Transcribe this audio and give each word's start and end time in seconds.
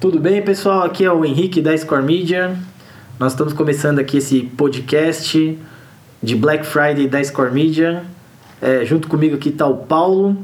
Tudo 0.00 0.18
bem, 0.18 0.40
pessoal? 0.40 0.82
Aqui 0.84 1.04
é 1.04 1.12
o 1.12 1.26
Henrique 1.26 1.60
da 1.60 1.76
Score 1.76 2.02
Media. 2.02 2.56
Nós 3.18 3.32
estamos 3.32 3.52
começando 3.52 3.98
aqui 3.98 4.16
esse 4.16 4.40
podcast 4.56 5.58
de 6.22 6.34
Black 6.34 6.64
Friday 6.64 7.06
da 7.06 7.22
Score 7.22 7.52
Media. 7.52 8.02
É, 8.62 8.82
junto 8.86 9.08
comigo 9.08 9.36
aqui 9.36 9.50
está 9.50 9.66
o 9.66 9.76
Paulo. 9.76 10.38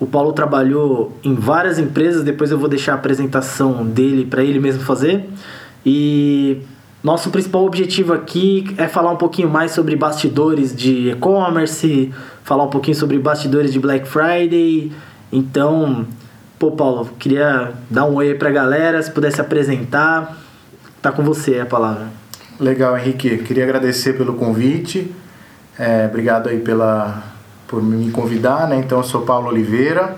O 0.00 0.06
Paulo 0.06 0.32
trabalhou 0.32 1.16
em 1.22 1.32
várias 1.32 1.78
empresas, 1.78 2.24
depois 2.24 2.50
eu 2.50 2.58
vou 2.58 2.68
deixar 2.68 2.90
a 2.90 2.94
apresentação 2.96 3.86
dele 3.86 4.26
para 4.26 4.42
ele 4.42 4.58
mesmo 4.58 4.82
fazer. 4.82 5.30
E 5.86 6.60
nosso 7.04 7.30
principal 7.30 7.64
objetivo 7.64 8.12
aqui 8.12 8.74
é 8.76 8.88
falar 8.88 9.12
um 9.12 9.16
pouquinho 9.16 9.48
mais 9.48 9.70
sobre 9.70 9.94
bastidores 9.94 10.74
de 10.74 11.10
e-commerce, 11.10 12.10
falar 12.42 12.64
um 12.64 12.70
pouquinho 12.70 12.96
sobre 12.96 13.16
bastidores 13.20 13.72
de 13.72 13.78
Black 13.78 14.08
Friday. 14.08 14.90
Então, 15.30 16.04
Pô, 16.62 16.70
Paulo, 16.70 17.10
queria 17.18 17.72
dar 17.90 18.04
um 18.04 18.14
oi 18.14 18.28
aí 18.28 18.34
pra 18.36 18.48
galera, 18.48 19.02
se 19.02 19.10
pudesse 19.10 19.40
apresentar. 19.40 20.38
Tá 21.02 21.10
com 21.10 21.24
você 21.24 21.58
a 21.58 21.66
palavra. 21.66 22.06
Legal, 22.60 22.96
Henrique. 22.96 23.38
Queria 23.38 23.64
agradecer 23.64 24.12
pelo 24.12 24.34
convite. 24.34 25.12
É, 25.76 26.06
obrigado 26.06 26.48
aí 26.48 26.60
pela, 26.60 27.20
por 27.66 27.82
me 27.82 28.12
convidar, 28.12 28.68
né? 28.68 28.76
Então, 28.76 28.98
eu 28.98 29.02
sou 29.02 29.22
Paulo 29.22 29.48
Oliveira. 29.48 30.16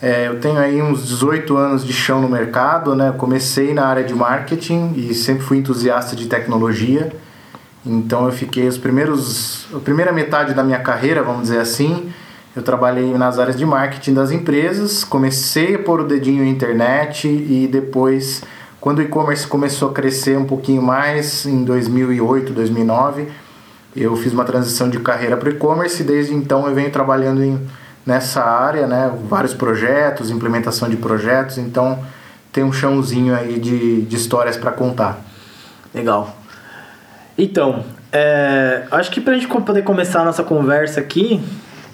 É, 0.00 0.28
eu 0.28 0.38
tenho 0.38 0.56
aí 0.56 0.80
uns 0.80 1.08
18 1.08 1.56
anos 1.56 1.84
de 1.84 1.92
chão 1.92 2.22
no 2.22 2.28
mercado, 2.28 2.94
né? 2.94 3.12
Comecei 3.18 3.74
na 3.74 3.86
área 3.86 4.04
de 4.04 4.14
marketing 4.14 4.92
e 4.94 5.12
sempre 5.12 5.42
fui 5.42 5.58
entusiasta 5.58 6.14
de 6.14 6.28
tecnologia. 6.28 7.12
Então, 7.84 8.24
eu 8.24 8.30
fiquei 8.30 8.68
os 8.68 8.78
primeiros... 8.78 9.66
A 9.74 9.80
primeira 9.80 10.12
metade 10.12 10.54
da 10.54 10.62
minha 10.62 10.78
carreira, 10.78 11.24
vamos 11.24 11.42
dizer 11.42 11.58
assim 11.58 12.12
eu 12.60 12.64
trabalhei 12.64 13.12
nas 13.14 13.38
áreas 13.38 13.56
de 13.56 13.64
marketing 13.64 14.14
das 14.14 14.30
empresas, 14.30 15.02
comecei 15.02 15.74
a 15.74 15.78
pôr 15.78 16.00
o 16.00 16.04
dedinho 16.04 16.44
na 16.44 16.50
internet 16.50 17.26
e 17.26 17.66
depois, 17.66 18.42
quando 18.80 18.98
o 18.98 19.02
e-commerce 19.02 19.46
começou 19.46 19.90
a 19.90 19.92
crescer 19.92 20.36
um 20.36 20.44
pouquinho 20.44 20.82
mais, 20.82 21.46
em 21.46 21.64
2008, 21.64 22.52
2009, 22.52 23.28
eu 23.96 24.14
fiz 24.14 24.32
uma 24.32 24.44
transição 24.44 24.88
de 24.88 25.00
carreira 25.00 25.36
para 25.36 25.48
o 25.48 25.52
e-commerce 25.52 26.02
e 26.02 26.06
desde 26.06 26.34
então 26.34 26.68
eu 26.68 26.74
venho 26.74 26.90
trabalhando 26.90 27.42
em, 27.42 27.58
nessa 28.04 28.44
área, 28.44 28.86
né, 28.86 29.10
vários 29.28 29.54
projetos, 29.54 30.30
implementação 30.30 30.88
de 30.88 30.96
projetos, 30.96 31.58
então 31.58 31.98
tem 32.52 32.62
um 32.62 32.72
chãozinho 32.72 33.34
aí 33.34 33.58
de, 33.58 34.02
de 34.02 34.16
histórias 34.16 34.56
para 34.56 34.70
contar. 34.70 35.18
Legal. 35.94 36.36
Então, 37.38 37.84
é, 38.12 38.84
acho 38.90 39.10
que 39.10 39.20
para 39.20 39.32
a 39.32 39.38
gente 39.38 39.48
poder 39.48 39.82
começar 39.82 40.20
a 40.20 40.24
nossa 40.24 40.42
conversa 40.42 41.00
aqui, 41.00 41.40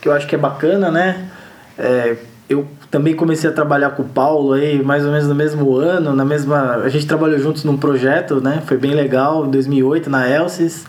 que 0.07 0.11
eu 0.11 0.13
acho 0.13 0.27
que 0.29 0.37
é 0.37 0.39
bacana, 0.39 0.89
né? 0.89 1.29
É, 1.77 2.17
eu 2.49 2.65
também 2.91 3.15
comecei 3.15 3.51
a 3.51 3.53
trabalhar 3.53 3.91
com 3.91 4.03
o 4.03 4.09
Paulo 4.09 4.53
aí, 4.53 4.81
mais 4.81 5.05
ou 5.05 5.11
menos 5.11 5.27
no 5.27 5.35
mesmo 5.35 5.75
ano, 5.77 6.15
na 6.15 6.25
mesma... 6.25 6.77
A 6.77 6.89
gente 6.89 7.07
trabalhou 7.07 7.39
juntos 7.41 7.65
num 7.65 7.77
projeto, 7.77 8.41
né? 8.41 8.63
Foi 8.67 8.77
bem 8.77 8.95
legal, 8.95 9.45
em 9.47 9.51
2008, 9.51 10.09
na 10.09 10.29
Elsys. 10.31 10.87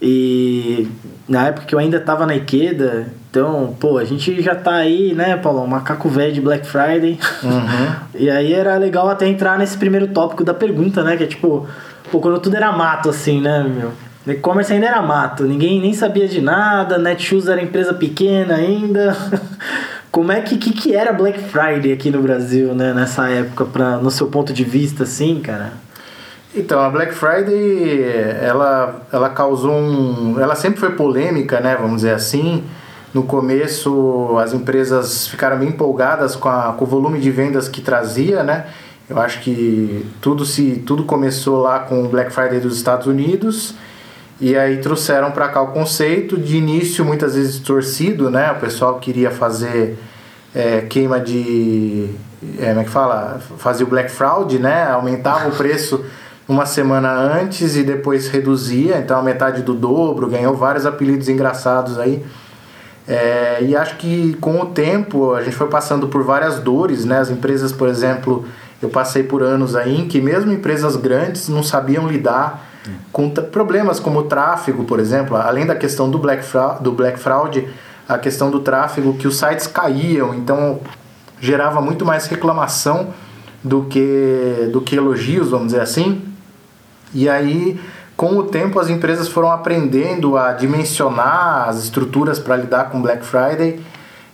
E 0.00 0.88
na 1.28 1.48
época 1.48 1.66
que 1.66 1.74
eu 1.74 1.78
ainda 1.78 2.00
tava 2.00 2.26
na 2.26 2.34
Ikeda, 2.34 3.08
então, 3.30 3.76
pô, 3.78 3.98
a 3.98 4.04
gente 4.04 4.40
já 4.40 4.54
tá 4.54 4.76
aí, 4.76 5.14
né, 5.14 5.36
Paulo? 5.36 5.66
Macaco 5.66 6.08
velho 6.08 6.32
de 6.32 6.40
Black 6.40 6.66
Friday. 6.66 7.18
Uhum. 7.42 7.94
e 8.18 8.30
aí 8.30 8.54
era 8.54 8.78
legal 8.78 9.08
até 9.10 9.26
entrar 9.26 9.58
nesse 9.58 9.76
primeiro 9.76 10.08
tópico 10.08 10.42
da 10.42 10.54
pergunta, 10.54 11.02
né? 11.02 11.16
Que 11.16 11.24
é 11.24 11.26
tipo, 11.26 11.66
pô, 12.10 12.20
quando 12.20 12.40
tudo 12.40 12.56
era 12.56 12.72
mato, 12.72 13.10
assim, 13.10 13.40
né, 13.40 13.62
meu? 13.62 13.92
E-commerce 14.26 14.72
ainda 14.72 14.86
era 14.86 15.00
mato, 15.02 15.44
ninguém 15.44 15.80
nem 15.80 15.92
sabia 15.92 16.26
de 16.26 16.40
nada, 16.40 16.98
Netshoes 16.98 17.46
era 17.46 17.62
empresa 17.62 17.94
pequena 17.94 18.56
ainda. 18.56 19.16
Como 20.10 20.32
é 20.32 20.40
que, 20.40 20.56
que, 20.56 20.72
que 20.72 20.96
era 20.96 21.12
Black 21.12 21.38
Friday 21.38 21.92
aqui 21.92 22.10
no 22.10 22.20
Brasil, 22.22 22.74
né, 22.74 22.92
nessa 22.92 23.28
época, 23.28 23.66
pra, 23.66 23.98
no 23.98 24.10
seu 24.10 24.26
ponto 24.26 24.52
de 24.52 24.64
vista, 24.64 25.04
assim, 25.04 25.40
cara? 25.40 25.74
Então, 26.54 26.80
a 26.80 26.88
Black 26.88 27.14
Friday, 27.14 28.02
ela, 28.40 29.02
ela 29.12 29.28
causou 29.28 29.72
um... 29.72 30.40
Ela 30.40 30.54
sempre 30.54 30.80
foi 30.80 30.92
polêmica, 30.92 31.60
né, 31.60 31.76
vamos 31.78 31.96
dizer 31.96 32.14
assim. 32.14 32.64
No 33.12 33.24
começo, 33.24 34.36
as 34.38 34.54
empresas 34.54 35.28
ficaram 35.28 35.58
bem 35.58 35.68
empolgadas 35.68 36.34
com, 36.34 36.48
a, 36.48 36.72
com 36.72 36.84
o 36.84 36.88
volume 36.88 37.20
de 37.20 37.30
vendas 37.30 37.68
que 37.68 37.80
trazia, 37.80 38.42
né? 38.42 38.66
Eu 39.08 39.20
acho 39.20 39.40
que 39.40 40.04
tudo, 40.20 40.44
se, 40.44 40.82
tudo 40.84 41.04
começou 41.04 41.62
lá 41.62 41.80
com 41.80 42.04
o 42.04 42.08
Black 42.08 42.32
Friday 42.32 42.58
dos 42.58 42.76
Estados 42.76 43.06
Unidos 43.06 43.74
e 44.40 44.56
aí 44.56 44.78
trouxeram 44.78 45.30
para 45.30 45.48
cá 45.48 45.62
o 45.62 45.68
conceito, 45.68 46.36
de 46.36 46.56
início 46.56 47.04
muitas 47.04 47.34
vezes 47.34 47.58
torcido, 47.58 48.30
né? 48.30 48.52
O 48.52 48.56
pessoal 48.56 48.98
queria 48.98 49.30
fazer 49.30 49.98
é, 50.54 50.82
queima 50.82 51.18
de. 51.18 52.10
É, 52.58 52.68
como 52.68 52.80
é 52.80 52.84
que 52.84 52.90
fala? 52.90 53.40
Fazia 53.56 53.86
o 53.86 53.88
Black 53.88 54.10
Fraud, 54.10 54.58
né? 54.58 54.90
Aumentava 54.90 55.48
o 55.48 55.52
preço 55.52 56.04
uma 56.46 56.66
semana 56.66 57.10
antes 57.10 57.76
e 57.76 57.82
depois 57.82 58.28
reduzia, 58.28 58.98
então 58.98 59.18
a 59.18 59.22
metade 59.22 59.62
do 59.62 59.74
dobro, 59.74 60.28
ganhou 60.28 60.54
vários 60.54 60.84
apelidos 60.84 61.28
engraçados 61.28 61.98
aí. 61.98 62.22
É, 63.08 63.58
e 63.62 63.74
acho 63.74 63.96
que 63.96 64.34
com 64.40 64.60
o 64.60 64.66
tempo 64.66 65.32
a 65.32 65.42
gente 65.42 65.56
foi 65.56 65.68
passando 65.68 66.08
por 66.08 66.22
várias 66.24 66.58
dores, 66.58 67.06
né? 67.06 67.20
As 67.20 67.30
empresas, 67.30 67.72
por 67.72 67.88
exemplo, 67.88 68.44
eu 68.82 68.90
passei 68.90 69.22
por 69.22 69.42
anos 69.42 69.74
aí 69.74 69.98
em 69.98 70.06
que 70.06 70.20
mesmo 70.20 70.52
empresas 70.52 70.94
grandes 70.94 71.48
não 71.48 71.62
sabiam 71.62 72.06
lidar 72.06 72.65
com 73.12 73.30
problemas 73.30 73.98
como 73.98 74.20
o 74.20 74.22
tráfego, 74.24 74.84
por 74.84 75.00
exemplo, 75.00 75.36
além 75.36 75.66
da 75.66 75.74
questão 75.74 76.10
do 76.10 76.18
Black, 76.18 76.44
Fraud, 76.44 76.82
do 76.82 76.92
Black 76.92 77.18
Fraud, 77.18 77.68
a 78.08 78.18
questão 78.18 78.50
do 78.50 78.60
tráfego, 78.60 79.14
que 79.14 79.26
os 79.26 79.36
sites 79.36 79.66
caíam, 79.66 80.34
então 80.34 80.80
gerava 81.40 81.80
muito 81.80 82.04
mais 82.04 82.26
reclamação 82.26 83.08
do 83.62 83.84
que, 83.84 84.68
do 84.72 84.80
que 84.80 84.96
elogios, 84.96 85.50
vamos 85.50 85.68
dizer 85.68 85.80
assim. 85.80 86.22
E 87.12 87.28
aí, 87.28 87.80
com 88.16 88.36
o 88.38 88.44
tempo, 88.44 88.78
as 88.78 88.88
empresas 88.88 89.28
foram 89.28 89.50
aprendendo 89.50 90.36
a 90.36 90.52
dimensionar 90.52 91.68
as 91.68 91.82
estruturas 91.82 92.38
para 92.38 92.56
lidar 92.56 92.90
com 92.90 93.02
Black 93.02 93.24
Friday. 93.24 93.80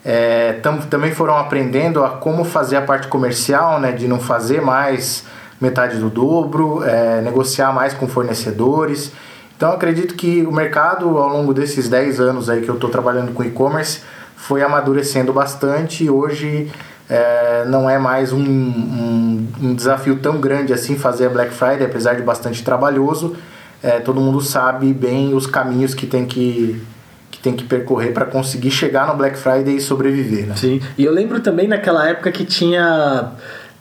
É, 0.05 0.55
tam, 0.55 0.79
também 0.79 1.13
foram 1.13 1.37
aprendendo 1.37 2.05
a 2.05 2.11
como 2.11 2.45
fazer 2.45 2.77
a 2.77 2.83
parte 2.83 3.09
comercial, 3.09 3.81
né, 3.81 3.93
de 3.93 4.09
não 4.09 4.19
fazer 4.19 4.61
mais 4.61 5.25
metade 5.63 5.97
do 5.99 6.11
dobro, 6.11 6.83
é, 6.83 7.23
negociar 7.23 7.73
mais 7.73 7.95
com 7.95 8.09
fornecedores. 8.09 9.13
Então 9.57 9.71
acredito 9.71 10.17
que 10.17 10.45
o 10.45 10.51
mercado 10.51 11.17
ao 11.17 11.29
longo 11.29 11.55
desses 11.55 11.89
10 11.89 12.19
anos 12.19 12.51
aí 12.51 12.63
que 12.63 12.69
eu 12.69 12.75
estou 12.75 12.91
trabalhando 12.91 13.33
com 13.33 13.45
e-commerce 13.45 14.01
foi 14.35 14.61
amadurecendo 14.61 15.33
bastante 15.33 16.03
e 16.03 16.11
hoje 16.11 16.69
é, 17.09 17.65
não 17.69 17.89
é 17.89 17.97
mais 17.97 18.33
um, 18.33 18.43
um, 18.43 19.49
um, 19.63 19.75
desafio 19.75 20.17
tão 20.17 20.41
grande 20.41 20.73
assim 20.73 20.97
fazer 20.97 21.27
a 21.27 21.29
Black 21.29 21.53
Friday, 21.53 21.85
apesar 21.85 22.15
de 22.15 22.23
bastante 22.23 22.65
trabalhoso. 22.65 23.37
É, 23.81 24.01
todo 24.01 24.21
mundo 24.21 24.41
sabe 24.41 24.93
bem 24.93 25.33
os 25.33 25.47
caminhos 25.47 25.95
que 25.95 26.07
tem 26.07 26.27
que, 26.27 26.83
que, 27.31 27.39
tem 27.39 27.55
que 27.55 27.63
percorrer 27.65 28.13
para 28.13 28.25
conseguir 28.25 28.71
chegar 28.73 29.07
no 29.07 29.15
Black 29.15 29.39
Friday 29.39 29.77
e 29.77 29.81
sobreviver. 29.81 30.47
Né? 30.47 30.55
Sim, 30.57 30.81
e 30.99 31.05
eu 31.05 31.13
lembro 31.13 31.39
também 31.39 31.69
naquela 31.69 32.09
época 32.09 32.33
que 32.33 32.45
tinha 32.45 33.31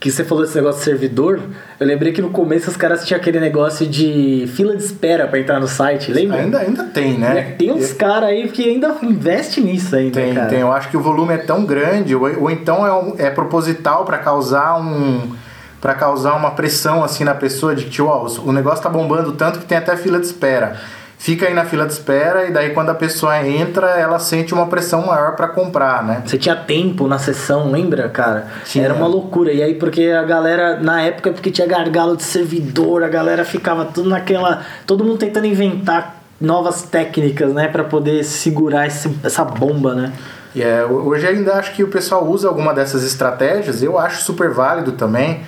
que 0.02 0.10
você 0.10 0.24
falou 0.26 0.44
desse 0.44 0.56
negócio 0.56 0.80
de 0.80 0.86
servidor, 0.86 1.40
eu 1.80 1.86
lembrei 1.86 2.12
que 2.12 2.24
no 2.24 2.32
começo 2.32 2.72
os 2.72 2.76
caras 2.76 3.06
tinham 3.06 3.22
aquele 3.22 3.40
negócio 3.40 3.86
de 3.86 4.50
fila 4.56 4.76
de 4.76 4.82
espera 4.82 5.28
para 5.28 5.40
entrar 5.40 5.60
no 5.60 5.68
site, 5.68 6.12
lembra? 6.12 6.40
Ainda, 6.40 6.58
ainda 6.58 6.84
tem, 6.86 7.20
né? 7.20 7.54
Tem 7.56 7.72
uns 7.72 7.94
caras 7.94 8.30
aí 8.30 8.50
que 8.50 8.68
ainda 8.68 8.98
investe 9.04 9.62
nisso 9.62 9.96
ainda, 9.96 10.20
tem, 10.20 10.34
cara. 10.34 10.48
Tem, 10.48 10.60
Eu 10.60 10.72
acho 10.72 10.90
que 10.90 10.98
o 10.98 11.02
volume 11.02 11.36
é 11.36 11.38
tão 11.38 11.64
grande, 11.66 12.16
ou, 12.16 12.24
ou 12.42 12.50
então 12.50 12.84
é, 12.84 12.92
um, 12.92 13.16
é 13.20 13.30
proposital 13.30 14.04
para 14.04 14.18
causar 14.18 14.76
um 14.82 15.36
para 15.80 15.94
causar 15.96 16.36
uma 16.36 16.52
pressão 16.52 17.04
assim 17.04 17.24
na 17.24 17.34
pessoa 17.34 17.76
de 17.76 17.86
que 17.86 18.02
ó, 18.02 18.28
o 18.44 18.52
negócio 18.52 18.84
tá 18.84 18.90
bombando 18.90 19.32
tanto 19.34 19.60
que 19.60 19.66
tem 19.66 19.78
até 19.78 19.96
fila 19.98 20.20
de 20.20 20.26
espera 20.26 20.80
fica 21.22 21.46
aí 21.46 21.54
na 21.54 21.66
fila 21.66 21.86
de 21.86 21.94
espera 21.94 22.48
e 22.48 22.52
daí 22.52 22.72
quando 22.72 22.90
a 22.90 22.96
pessoa 22.96 23.48
entra, 23.48 23.90
ela 23.92 24.18
sente 24.18 24.56
uma 24.56 24.66
pressão 24.66 25.06
maior 25.06 25.36
para 25.36 25.48
comprar, 25.48 26.04
né? 26.04 26.24
Você 26.26 26.36
tinha 26.36 26.56
tempo 26.56 27.08
na 27.08 27.20
sessão, 27.20 27.70
lembra, 27.70 28.10
cara? 28.10 28.48
Tinha. 28.66 28.86
Era 28.86 28.96
uma 28.96 29.06
loucura. 29.06 29.54
E 29.54 29.62
aí 29.62 29.76
porque 29.76 30.06
a 30.06 30.24
galera 30.24 30.80
na 30.80 31.04
época 31.04 31.32
porque 31.32 31.52
tinha 31.52 31.68
gargalo 31.68 32.18
de 32.18 32.24
servidor, 32.24 33.04
a 33.04 33.08
galera 33.08 33.46
ficava 33.46 33.86
tudo 33.86 34.10
naquela, 34.10 34.64
todo 34.88 35.04
mundo 35.04 35.20
tentando 35.20 35.46
inventar 35.46 36.24
novas 36.40 36.82
técnicas, 36.82 37.54
né, 37.54 37.68
para 37.68 37.84
poder 37.84 38.24
segurar 38.24 38.88
esse, 38.88 39.16
essa 39.24 39.46
bomba, 39.46 39.94
né? 39.94 40.12
Yeah, 40.56 40.82
é, 40.82 40.86
hoje 40.86 41.28
ainda 41.28 41.54
acho 41.54 41.76
que 41.76 41.84
o 41.84 41.88
pessoal 41.88 42.28
usa 42.28 42.48
alguma 42.48 42.74
dessas 42.74 43.04
estratégias, 43.04 43.84
eu 43.84 44.00
acho 44.00 44.24
super 44.24 44.50
válido 44.50 44.94
também. 44.94 45.42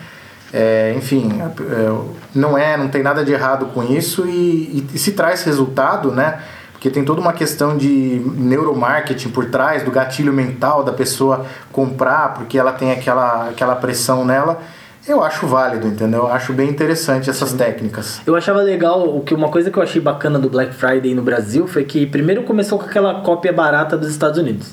É, 0.53 0.93
enfim, 0.95 1.31
é, 1.41 2.05
não 2.35 2.55
é, 2.55 2.77
não 2.77 2.87
tem 2.87 3.01
nada 3.01 3.25
de 3.25 3.33
errado 3.33 3.65
com 3.73 3.83
isso 3.83 4.27
e, 4.27 4.85
e, 4.93 4.99
se 4.99 5.13
traz 5.13 5.43
resultado, 5.43 6.11
né? 6.11 6.39
Porque 6.73 6.91
tem 6.91 7.03
toda 7.03 7.19
uma 7.19 7.33
questão 7.33 7.75
de 7.75 8.21
neuromarketing 8.35 9.29
por 9.29 9.45
trás, 9.45 9.81
do 9.81 9.89
gatilho 9.89 10.31
mental 10.31 10.83
da 10.83 10.93
pessoa 10.93 11.45
comprar, 11.71 12.35
porque 12.35 12.59
ela 12.59 12.71
tem 12.71 12.91
aquela, 12.91 13.49
aquela 13.49 13.75
pressão 13.75 14.23
nela. 14.23 14.61
Eu 15.07 15.23
acho 15.23 15.47
válido, 15.47 15.87
entendeu? 15.87 16.19
Eu 16.19 16.31
acho 16.31 16.53
bem 16.53 16.69
interessante 16.69 17.29
essas 17.29 17.49
Sim. 17.49 17.57
técnicas. 17.57 18.21
Eu 18.27 18.35
achava 18.35 18.61
legal, 18.61 19.09
o 19.17 19.21
que 19.21 19.33
uma 19.33 19.49
coisa 19.49 19.71
que 19.71 19.77
eu 19.77 19.83
achei 19.83 19.99
bacana 19.99 20.37
do 20.37 20.49
Black 20.49 20.75
Friday 20.75 21.15
no 21.15 21.23
Brasil 21.23 21.67
foi 21.67 21.83
que 21.83 22.05
primeiro 22.05 22.43
começou 22.43 22.77
com 22.77 22.85
aquela 22.85 23.21
cópia 23.21 23.51
barata 23.51 23.97
dos 23.97 24.09
Estados 24.09 24.37
Unidos. 24.37 24.69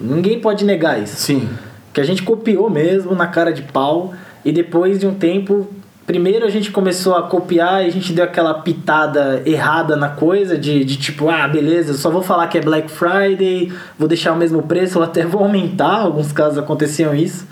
Ninguém 0.00 0.40
pode 0.40 0.64
negar 0.64 1.02
isso. 1.02 1.16
Sim. 1.16 1.48
Que 1.92 2.00
a 2.00 2.04
gente 2.04 2.22
copiou 2.22 2.70
mesmo 2.70 3.14
na 3.14 3.26
cara 3.26 3.52
de 3.52 3.62
pau 3.62 4.14
E 4.44 4.52
depois 4.52 4.98
de 4.98 5.06
um 5.06 5.14
tempo, 5.14 5.66
primeiro 6.06 6.44
a 6.44 6.50
gente 6.50 6.70
começou 6.70 7.14
a 7.14 7.22
copiar 7.22 7.82
e 7.82 7.86
a 7.86 7.90
gente 7.90 8.12
deu 8.12 8.24
aquela 8.24 8.54
pitada 8.54 9.42
errada 9.46 9.96
na 9.96 10.10
coisa 10.10 10.58
de, 10.58 10.84
de 10.84 10.96
tipo, 10.96 11.30
ah, 11.30 11.48
beleza, 11.48 11.94
só 11.94 12.10
vou 12.10 12.22
falar 12.22 12.46
que 12.48 12.58
é 12.58 12.60
Black 12.60 12.90
Friday, 12.90 13.72
vou 13.98 14.06
deixar 14.06 14.32
o 14.32 14.36
mesmo 14.36 14.62
preço, 14.62 14.98
ou 14.98 15.04
até 15.04 15.24
vou 15.24 15.42
aumentar, 15.42 16.00
alguns 16.00 16.32
casos 16.32 16.58
aconteciam 16.58 17.14
isso. 17.14 17.46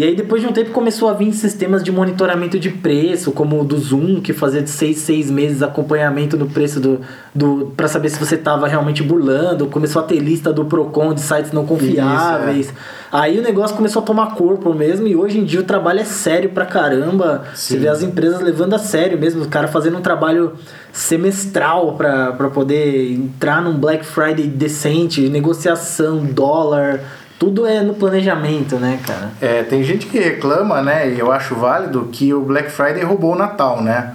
E 0.00 0.04
aí 0.04 0.14
depois 0.14 0.40
de 0.40 0.48
um 0.48 0.52
tempo 0.52 0.70
começou 0.70 1.10
a 1.10 1.12
vir 1.12 1.30
sistemas 1.34 1.84
de 1.84 1.92
monitoramento 1.92 2.58
de 2.58 2.70
preço, 2.70 3.32
como 3.32 3.60
o 3.60 3.64
do 3.64 3.76
Zoom, 3.76 4.22
que 4.22 4.32
fazia 4.32 4.62
de 4.62 4.70
seis, 4.70 4.96
seis 4.96 5.30
meses 5.30 5.62
acompanhamento 5.62 6.38
do 6.38 6.46
preço 6.46 6.80
do, 6.80 7.02
do 7.34 7.74
para 7.76 7.86
saber 7.86 8.08
se 8.08 8.18
você 8.18 8.36
estava 8.36 8.66
realmente 8.66 9.02
burlando. 9.02 9.66
Começou 9.66 10.00
a 10.00 10.04
ter 10.06 10.18
lista 10.18 10.54
do 10.54 10.64
Procon 10.64 11.12
de 11.12 11.20
sites 11.20 11.52
não 11.52 11.66
confiáveis. 11.66 12.68
Isso, 12.68 12.70
é. 12.70 13.00
Aí 13.12 13.38
o 13.38 13.42
negócio 13.42 13.76
começou 13.76 14.00
a 14.00 14.04
tomar 14.04 14.34
corpo 14.36 14.72
mesmo 14.72 15.06
e 15.06 15.14
hoje 15.14 15.38
em 15.38 15.44
dia 15.44 15.60
o 15.60 15.64
trabalho 15.64 16.00
é 16.00 16.04
sério 16.04 16.48
pra 16.48 16.64
caramba. 16.64 17.44
Sim. 17.54 17.74
Você 17.74 17.76
vê 17.80 17.88
as 17.88 18.02
empresas 18.02 18.40
levando 18.40 18.72
a 18.72 18.78
sério 18.78 19.18
mesmo, 19.18 19.42
o 19.42 19.48
cara 19.48 19.68
fazendo 19.68 19.98
um 19.98 20.00
trabalho 20.00 20.54
semestral 20.94 21.92
para 21.92 22.48
poder 22.54 23.12
entrar 23.12 23.60
num 23.60 23.74
Black 23.74 24.06
Friday 24.06 24.46
decente, 24.46 25.28
negociação, 25.28 26.24
dólar, 26.24 27.00
tudo 27.40 27.66
é 27.66 27.80
no 27.80 27.94
planejamento, 27.94 28.76
né, 28.76 29.00
cara? 29.04 29.30
É, 29.40 29.62
tem 29.62 29.82
gente 29.82 30.04
que 30.04 30.18
reclama, 30.18 30.82
né, 30.82 31.08
e 31.08 31.18
eu 31.18 31.32
acho 31.32 31.54
válido, 31.54 32.10
que 32.12 32.34
o 32.34 32.42
Black 32.42 32.70
Friday 32.70 33.02
roubou 33.02 33.32
o 33.32 33.34
Natal, 33.34 33.82
né? 33.82 34.12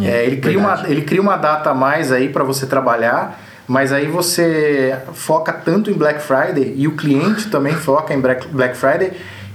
É, 0.00 0.06
é, 0.06 0.26
ele, 0.26 0.36
cria 0.36 0.58
uma, 0.60 0.84
ele 0.86 1.02
cria 1.02 1.20
uma 1.20 1.36
data 1.36 1.70
a 1.70 1.74
mais 1.74 2.12
aí 2.12 2.28
para 2.28 2.44
você 2.44 2.66
trabalhar, 2.66 3.40
mas 3.66 3.92
aí 3.92 4.06
você 4.06 4.96
foca 5.12 5.52
tanto 5.52 5.90
em 5.90 5.94
Black 5.94 6.22
Friday 6.22 6.72
e 6.76 6.86
o 6.86 6.92
cliente 6.92 7.50
também 7.50 7.74
foca 7.74 8.14
em 8.14 8.20
Black 8.20 8.76
Friday, 8.76 9.10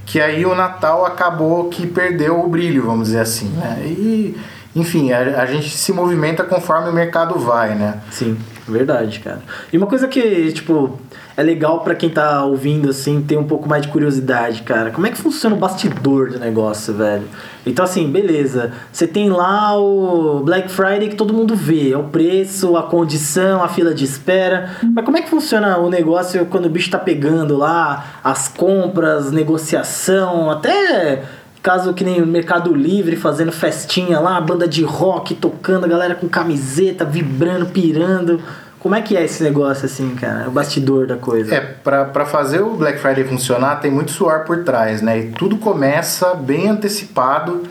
que 0.05 0.19
aí 0.19 0.45
o 0.45 0.53
Natal 0.53 1.05
acabou 1.05 1.69
que 1.69 1.87
perdeu 1.87 2.43
o 2.43 2.49
brilho, 2.49 2.83
vamos 2.83 3.07
dizer 3.07 3.21
assim, 3.21 3.47
né? 3.51 3.83
E, 3.85 4.37
enfim, 4.75 5.13
a, 5.13 5.41
a 5.41 5.45
gente 5.45 5.69
se 5.69 5.93
movimenta 5.93 6.43
conforme 6.43 6.89
o 6.89 6.93
mercado 6.93 7.39
vai, 7.39 7.73
né? 7.73 8.01
Sim, 8.11 8.37
verdade, 8.67 9.19
cara. 9.19 9.41
E 9.71 9.77
uma 9.77 9.87
coisa 9.87 10.07
que, 10.07 10.51
tipo, 10.51 10.99
é 11.35 11.43
legal 11.43 11.81
para 11.81 11.95
quem 11.95 12.09
tá 12.09 12.45
ouvindo, 12.45 12.89
assim, 12.89 13.21
ter 13.21 13.37
um 13.37 13.43
pouco 13.43 13.67
mais 13.67 13.81
de 13.81 13.87
curiosidade, 13.89 14.61
cara. 14.61 14.91
Como 14.91 15.07
é 15.07 15.09
que 15.09 15.17
funciona 15.17 15.55
o 15.55 15.59
bastidor 15.59 16.29
do 16.31 16.39
negócio, 16.39 16.93
velho? 16.93 17.27
Então, 17.65 17.83
assim, 17.83 18.09
beleza. 18.09 18.71
Você 18.91 19.07
tem 19.07 19.29
lá 19.29 19.77
o 19.79 20.41
Black 20.43 20.69
Friday 20.69 21.09
que 21.09 21.15
todo 21.15 21.33
mundo 21.33 21.55
vê. 21.55 21.91
É 21.91 21.97
o 21.97 22.03
preço, 22.03 22.77
a 22.77 22.83
condição, 22.83 23.63
a 23.63 23.67
fila 23.67 23.93
de 23.93 24.03
espera. 24.03 24.77
Mas 24.93 25.03
como 25.03 25.17
é 25.17 25.21
que 25.21 25.29
funciona 25.29 25.77
o 25.77 25.89
negócio 25.89 26.45
quando 26.45 26.65
o 26.65 26.69
bicho 26.69 26.91
tá 26.91 26.99
pegando 26.99 27.57
lá? 27.57 28.19
As 28.23 28.47
compras, 28.47 29.31
negociação, 29.31 30.51
até 30.51 31.23
caso 31.63 31.93
que 31.93 32.03
nem 32.03 32.21
o 32.21 32.27
Mercado 32.27 32.75
Livre 32.75 33.15
fazendo 33.15 33.51
festinha 33.51 34.19
lá, 34.19 34.39
banda 34.41 34.67
de 34.67 34.83
rock 34.83 35.33
tocando, 35.33 35.85
a 35.85 35.87
galera 35.87 36.13
com 36.13 36.27
camiseta, 36.27 37.05
vibrando, 37.05 37.67
pirando. 37.67 38.41
Como 38.79 38.93
é 38.93 39.01
que 39.01 39.15
é 39.15 39.23
esse 39.23 39.41
negócio 39.41 39.85
assim, 39.85 40.13
cara? 40.13 40.49
O 40.49 40.51
bastidor 40.51 41.07
da 41.07 41.15
coisa. 41.15 41.55
É, 41.55 41.61
para 41.61 42.25
fazer 42.25 42.59
o 42.59 42.75
Black 42.75 42.99
Friday 42.99 43.23
funcionar, 43.23 43.77
tem 43.77 43.89
muito 43.89 44.11
suor 44.11 44.41
por 44.41 44.65
trás, 44.65 45.01
né? 45.01 45.19
E 45.19 45.31
tudo 45.31 45.55
começa 45.55 46.35
bem 46.35 46.67
antecipado. 46.67 47.63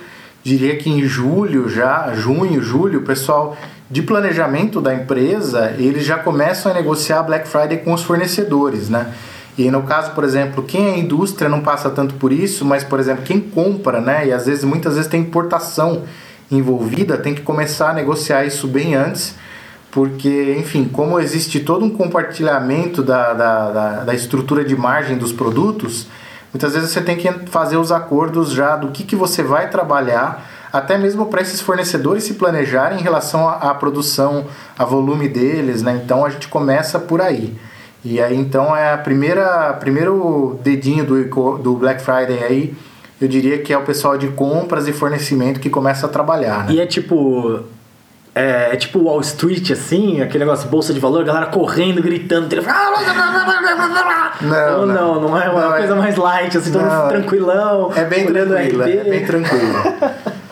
Diria 0.42 0.74
que 0.78 0.88
em 0.88 1.02
julho 1.02 1.68
já, 1.68 2.14
junho, 2.14 2.62
julho, 2.62 3.00
o 3.00 3.02
pessoal 3.02 3.54
de 3.90 4.00
planejamento 4.00 4.80
da 4.80 4.94
empresa, 4.94 5.74
eles 5.78 6.06
já 6.06 6.16
começam 6.18 6.72
a 6.72 6.74
negociar 6.74 7.22
Black 7.24 7.46
Friday 7.46 7.76
com 7.78 7.92
os 7.92 8.02
fornecedores, 8.02 8.88
né? 8.88 9.12
E 9.56 9.70
no 9.70 9.82
caso, 9.82 10.12
por 10.12 10.24
exemplo, 10.24 10.62
quem 10.62 10.88
é 10.88 10.98
indústria 10.98 11.48
não 11.48 11.60
passa 11.60 11.90
tanto 11.90 12.14
por 12.14 12.32
isso, 12.32 12.64
mas, 12.64 12.82
por 12.82 12.98
exemplo, 12.98 13.22
quem 13.24 13.38
compra, 13.38 14.00
né? 14.00 14.26
E 14.26 14.32
às 14.32 14.46
vezes, 14.46 14.64
muitas 14.64 14.94
vezes 14.94 15.10
tem 15.10 15.20
importação 15.20 16.02
envolvida, 16.50 17.18
tem 17.18 17.34
que 17.34 17.42
começar 17.42 17.90
a 17.90 17.92
negociar 17.92 18.44
isso 18.44 18.66
bem 18.66 18.94
antes 18.94 19.34
porque, 19.92 20.56
enfim, 20.58 20.88
como 20.90 21.20
existe 21.20 21.60
todo 21.60 21.84
um 21.84 21.90
compartilhamento 21.90 23.02
da, 23.02 23.34
da, 23.34 23.70
da, 23.70 24.04
da, 24.04 24.14
estrutura 24.14 24.64
de 24.64 24.74
margem 24.74 25.18
dos 25.18 25.32
produtos, 25.32 26.06
muitas 26.50 26.72
vezes 26.72 26.90
você 26.90 27.02
tem 27.02 27.14
que 27.14 27.30
fazer 27.50 27.76
os 27.76 27.92
acordos 27.92 28.52
já 28.52 28.74
do 28.74 28.88
que, 28.88 29.04
que 29.04 29.14
você 29.14 29.42
vai 29.42 29.68
trabalhar, 29.68 30.48
até 30.72 30.96
mesmo 30.96 31.26
para 31.26 31.42
esses 31.42 31.60
fornecedores 31.60 32.24
se 32.24 32.34
planejarem 32.34 33.00
em 33.00 33.02
relação 33.02 33.46
à, 33.46 33.56
à 33.56 33.74
produção, 33.74 34.46
a 34.78 34.84
volume 34.86 35.28
deles, 35.28 35.82
né? 35.82 36.00
Então 36.02 36.24
a 36.24 36.30
gente 36.30 36.48
começa 36.48 36.98
por 36.98 37.20
aí. 37.20 37.54
E 38.04 38.20
aí 38.20 38.36
então 38.36 38.76
é 38.76 38.92
a 38.92 38.98
primeira 38.98 39.72
primeiro 39.74 40.58
dedinho 40.62 41.04
do, 41.04 41.58
do 41.58 41.74
Black 41.74 42.02
Friday 42.02 42.42
aí, 42.42 42.74
eu 43.20 43.28
diria 43.28 43.58
que 43.58 43.72
é 43.72 43.78
o 43.78 43.82
pessoal 43.82 44.18
de 44.18 44.28
compras 44.28 44.88
e 44.88 44.92
fornecimento 44.92 45.60
que 45.60 45.70
começa 45.70 46.06
a 46.06 46.08
trabalhar. 46.08 46.66
Né? 46.66 46.74
E 46.74 46.80
é 46.80 46.86
tipo 46.86 47.62
é, 48.34 48.70
é, 48.72 48.76
tipo 48.76 49.00
Wall 49.00 49.20
Street, 49.20 49.70
assim, 49.70 50.22
aquele 50.22 50.44
negócio 50.44 50.68
bolsa 50.68 50.94
de 50.94 50.98
valor, 50.98 51.22
galera 51.22 51.46
correndo, 51.46 52.02
gritando, 52.02 52.48
Não, 54.40 54.86
não, 54.86 54.86
não, 54.86 55.20
não 55.20 55.40
é 55.40 55.50
uma 55.50 55.60
não, 55.60 55.72
coisa 55.72 55.92
é... 55.92 55.96
mais 55.96 56.16
light, 56.16 56.56
assim, 56.56 56.72
todo 56.72 56.82
mundo 56.82 57.08
tranquilão. 57.08 57.92
É 57.94 58.04
bem 58.04 58.26
tranquilo, 58.26 58.82
é 58.82 59.04
bem 59.04 59.26
tranquilo. 59.26 59.82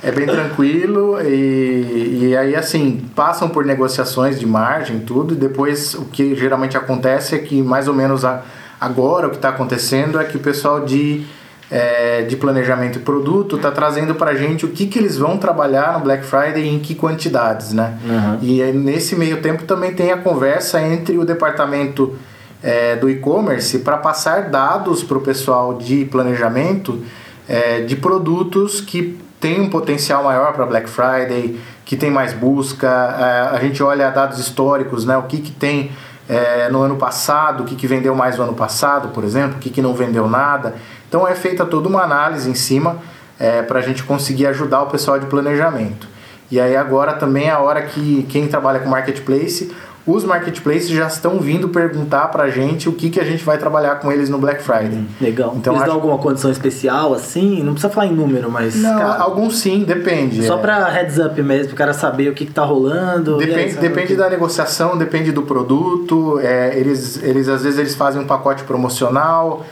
É 0.02 0.10
bem 0.10 0.26
tranquilo 0.26 1.20
e, 1.20 2.28
e 2.28 2.36
aí 2.36 2.56
assim, 2.56 3.04
passam 3.14 3.48
por 3.48 3.64
negociações 3.64 4.38
de 4.38 4.46
margem, 4.46 5.00
tudo, 5.00 5.34
e 5.34 5.36
depois 5.36 5.94
o 5.94 6.06
que 6.06 6.34
geralmente 6.34 6.76
acontece 6.76 7.34
é 7.34 7.38
que 7.38 7.62
mais 7.62 7.86
ou 7.86 7.94
menos 7.94 8.24
a, 8.24 8.42
agora 8.80 9.26
o 9.26 9.30
que 9.30 9.36
está 9.36 9.50
acontecendo 9.50 10.18
é 10.18 10.24
que 10.24 10.36
o 10.36 10.40
pessoal 10.40 10.84
de 10.84 11.26
é, 11.70 12.22
de 12.22 12.36
planejamento 12.36 12.98
e 12.98 13.00
produto 13.00 13.54
está 13.54 13.70
trazendo 13.70 14.14
para 14.16 14.32
a 14.32 14.34
gente 14.34 14.66
o 14.66 14.70
que, 14.70 14.86
que 14.86 14.98
eles 14.98 15.16
vão 15.16 15.38
trabalhar 15.38 15.92
no 15.92 16.00
Black 16.00 16.24
Friday 16.24 16.64
e 16.64 16.68
em 16.68 16.80
que 16.80 16.96
quantidades, 16.96 17.72
né? 17.72 17.96
Uhum. 18.04 18.38
E 18.42 18.60
nesse 18.72 19.14
meio 19.14 19.40
tempo 19.40 19.62
também 19.62 19.94
tem 19.94 20.10
a 20.10 20.16
conversa 20.16 20.82
entre 20.82 21.16
o 21.16 21.24
departamento 21.24 22.16
é, 22.60 22.96
do 22.96 23.08
e-commerce 23.08 23.78
para 23.78 23.96
passar 23.96 24.50
dados 24.50 25.04
para 25.04 25.16
o 25.16 25.20
pessoal 25.20 25.78
de 25.78 26.04
planejamento 26.06 27.04
é, 27.48 27.82
de 27.82 27.94
produtos 27.94 28.80
que 28.80 29.16
têm 29.40 29.60
um 29.60 29.70
potencial 29.70 30.22
maior 30.22 30.52
para 30.52 30.66
Black 30.66 30.88
Friday, 30.88 31.58
que 31.84 31.96
tem 31.96 32.10
mais 32.10 32.32
busca. 32.32 32.86
É, 32.86 33.56
a 33.56 33.58
gente 33.60 33.82
olha 33.82 34.10
dados 34.10 34.38
históricos, 34.38 35.04
né? 35.04 35.16
O 35.16 35.22
que, 35.22 35.38
que 35.38 35.50
tem 35.50 35.90
é, 36.28 36.68
no 36.68 36.82
ano 36.82 36.96
passado, 36.96 37.62
o 37.62 37.66
que, 37.66 37.74
que 37.74 37.86
vendeu 37.86 38.14
mais 38.14 38.36
no 38.36 38.44
ano 38.44 38.54
passado, 38.54 39.08
por 39.08 39.24
exemplo, 39.24 39.56
o 39.56 39.58
que, 39.58 39.70
que 39.70 39.82
não 39.82 39.94
vendeu 39.94 40.28
nada. 40.28 40.74
Então 41.08 41.26
é 41.26 41.34
feita 41.34 41.66
toda 41.66 41.88
uma 41.88 42.02
análise 42.02 42.48
em 42.48 42.54
cima 42.54 42.98
é, 43.38 43.62
para 43.62 43.80
a 43.80 43.82
gente 43.82 44.04
conseguir 44.04 44.46
ajudar 44.46 44.82
o 44.82 44.86
pessoal 44.86 45.18
de 45.18 45.26
planejamento. 45.26 46.06
E 46.50 46.60
aí 46.60 46.76
agora 46.76 47.14
também 47.14 47.48
é 47.48 47.50
a 47.50 47.58
hora 47.58 47.82
que 47.82 48.24
quem 48.28 48.46
trabalha 48.46 48.78
com 48.78 48.88
marketplace, 48.88 49.74
os 50.06 50.24
marketplaces 50.24 50.88
já 50.88 51.06
estão 51.06 51.38
vindo 51.38 51.68
perguntar 51.68 52.28
para 52.28 52.44
a 52.44 52.50
gente 52.50 52.88
o 52.88 52.92
que, 52.92 53.10
que 53.10 53.20
a 53.20 53.24
gente 53.24 53.44
vai 53.44 53.58
trabalhar 53.58 53.96
com 53.96 54.10
eles 54.10 54.30
no 54.30 54.38
Black 54.38 54.62
Friday. 54.62 54.98
Hum, 54.98 55.06
legal. 55.20 55.54
Então, 55.56 55.74
eles 55.74 55.82
acho... 55.82 55.90
dão 55.90 56.00
alguma 56.00 56.18
condição 56.18 56.50
especial 56.50 57.12
assim? 57.12 57.62
Não 57.62 57.72
precisa 57.72 57.92
falar 57.92 58.06
em 58.06 58.14
número, 58.14 58.50
mas. 58.50 58.74
Não, 58.76 58.98
cara, 58.98 59.22
alguns 59.22 59.58
sim, 59.58 59.84
depende. 59.84 60.44
Só 60.46 60.56
é. 60.56 60.60
para 60.60 60.88
heads 60.88 61.18
up 61.18 61.40
mesmo, 61.42 61.72
o 61.72 61.76
cara 61.76 61.92
saber 61.92 62.30
o 62.30 62.34
que, 62.34 62.44
está 62.44 62.64
rolando. 62.64 63.36
Depende, 63.36 63.58
aí, 63.58 63.74
depende 63.74 64.16
da 64.16 64.28
negociação, 64.30 64.96
depende 64.96 65.32
do 65.32 65.42
produto. 65.42 66.40
É, 66.40 66.78
eles, 66.78 67.22
eles 67.22 67.48
às 67.48 67.62
vezes 67.62 67.78
eles 67.78 67.94
fazem 67.94 68.20
um 68.20 68.26
pacote 68.26 68.64
promocional. 68.64 69.64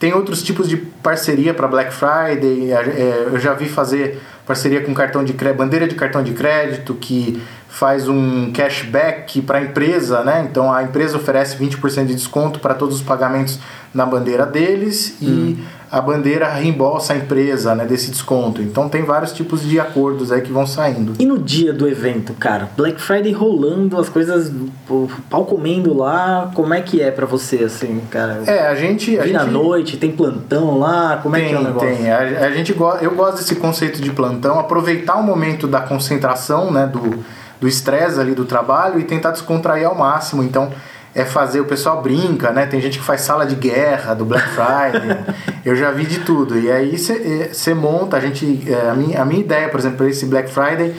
Tem 0.00 0.12
outros 0.12 0.42
tipos 0.42 0.68
de 0.68 0.76
parceria 0.76 1.54
para 1.54 1.68
Black 1.68 1.92
Friday. 1.92 2.72
É, 2.72 3.28
eu 3.32 3.38
já 3.38 3.54
vi 3.54 3.68
fazer 3.68 4.20
parceria 4.46 4.80
com 4.82 4.92
cartão 4.92 5.24
de 5.24 5.32
crédito, 5.32 5.58
bandeira 5.58 5.88
de 5.88 5.94
cartão 5.94 6.22
de 6.22 6.32
crédito 6.32 6.94
que 6.94 7.40
faz 7.74 8.08
um 8.08 8.52
cashback 8.52 9.42
para 9.42 9.58
a 9.58 9.62
empresa, 9.62 10.22
né? 10.22 10.46
Então 10.48 10.72
a 10.72 10.84
empresa 10.84 11.16
oferece 11.16 11.56
20% 11.56 12.06
de 12.06 12.14
desconto 12.14 12.60
para 12.60 12.72
todos 12.72 12.94
os 12.94 13.02
pagamentos 13.02 13.58
na 13.92 14.06
bandeira 14.06 14.46
deles 14.46 15.16
hum. 15.20 15.26
e 15.26 15.64
a 15.90 16.00
bandeira 16.00 16.48
reembolsa 16.48 17.14
a 17.14 17.16
empresa 17.16 17.74
né, 17.74 17.84
desse 17.84 18.12
desconto. 18.12 18.62
Então 18.62 18.88
tem 18.88 19.02
vários 19.02 19.32
tipos 19.32 19.62
de 19.62 19.80
acordos 19.80 20.30
aí 20.30 20.40
que 20.40 20.52
vão 20.52 20.68
saindo. 20.68 21.14
E 21.18 21.26
no 21.26 21.36
dia 21.36 21.72
do 21.72 21.88
evento, 21.88 22.32
cara, 22.34 22.70
Black 22.76 23.00
Friday 23.00 23.32
rolando, 23.32 23.98
as 23.98 24.08
coisas, 24.08 24.52
o 24.88 25.08
pau 25.28 25.44
comendo 25.44 25.96
lá, 25.96 26.52
como 26.54 26.74
é 26.74 26.80
que 26.80 27.02
é 27.02 27.10
para 27.10 27.26
você, 27.26 27.64
assim, 27.64 28.00
cara? 28.08 28.40
É, 28.46 28.68
a 28.68 28.74
gente... 28.76 29.18
A 29.18 29.26
gente... 29.26 29.50
noite, 29.50 29.96
tem 29.96 30.12
plantão 30.12 30.78
lá, 30.78 31.18
como 31.20 31.34
tem, 31.34 31.46
é 31.46 31.48
que 31.48 31.54
é 31.54 31.58
o 31.58 31.62
negócio? 31.64 31.96
Tem, 31.96 32.10
a, 32.10 32.18
a 32.18 32.50
gente 32.52 32.72
go... 32.72 32.92
eu 33.00 33.16
gosto 33.16 33.38
desse 33.38 33.56
conceito 33.56 34.00
de 34.00 34.10
plantão, 34.10 34.60
aproveitar 34.60 35.16
o 35.16 35.24
momento 35.24 35.66
da 35.66 35.80
concentração, 35.80 36.70
né, 36.70 36.86
do 36.86 37.24
do 37.60 37.68
estresse 37.68 38.20
ali 38.20 38.34
do 38.34 38.44
trabalho 38.44 38.98
e 38.98 39.04
tentar 39.04 39.30
descontrair 39.30 39.86
ao 39.86 39.94
máximo. 39.94 40.42
Então, 40.42 40.72
é 41.14 41.24
fazer, 41.24 41.60
o 41.60 41.64
pessoal 41.64 42.02
brinca, 42.02 42.50
né? 42.50 42.66
Tem 42.66 42.80
gente 42.80 42.98
que 42.98 43.04
faz 43.04 43.20
sala 43.20 43.46
de 43.46 43.54
guerra 43.54 44.14
do 44.14 44.24
Black 44.24 44.48
Friday. 44.48 45.24
eu 45.64 45.76
já 45.76 45.90
vi 45.90 46.04
de 46.04 46.20
tudo. 46.20 46.58
E 46.58 46.70
aí 46.70 46.98
você 46.98 47.72
monta, 47.74 48.16
a 48.16 48.20
gente. 48.20 48.64
É, 48.66 48.90
a, 48.90 48.94
minha, 48.94 49.22
a 49.22 49.24
minha 49.24 49.40
ideia, 49.40 49.68
por 49.68 49.78
exemplo, 49.78 49.98
para 49.98 50.08
esse 50.08 50.26
Black 50.26 50.50
Friday 50.50 50.94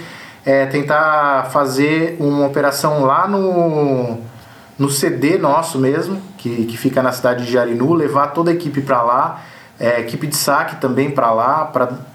é 0.45 0.65
tentar 0.67 1.49
fazer 1.51 2.15
uma 2.19 2.45
operação 2.45 3.03
lá 3.03 3.27
no, 3.27 4.19
no 4.77 4.89
CD 4.89 5.37
nosso 5.37 5.79
mesmo, 5.79 6.21
que, 6.37 6.65
que 6.65 6.77
fica 6.77 7.01
na 7.01 7.11
cidade 7.11 7.45
de 7.45 7.51
Jarinu, 7.51 7.93
levar 7.93 8.27
toda 8.27 8.51
a 8.51 8.53
equipe 8.53 8.79
para 8.81 9.01
lá 9.01 9.41
é, 9.79 9.99
equipe 9.99 10.27
de 10.27 10.35
saque 10.35 10.77
também 10.77 11.11
para 11.11 11.31
lá, 11.31 11.65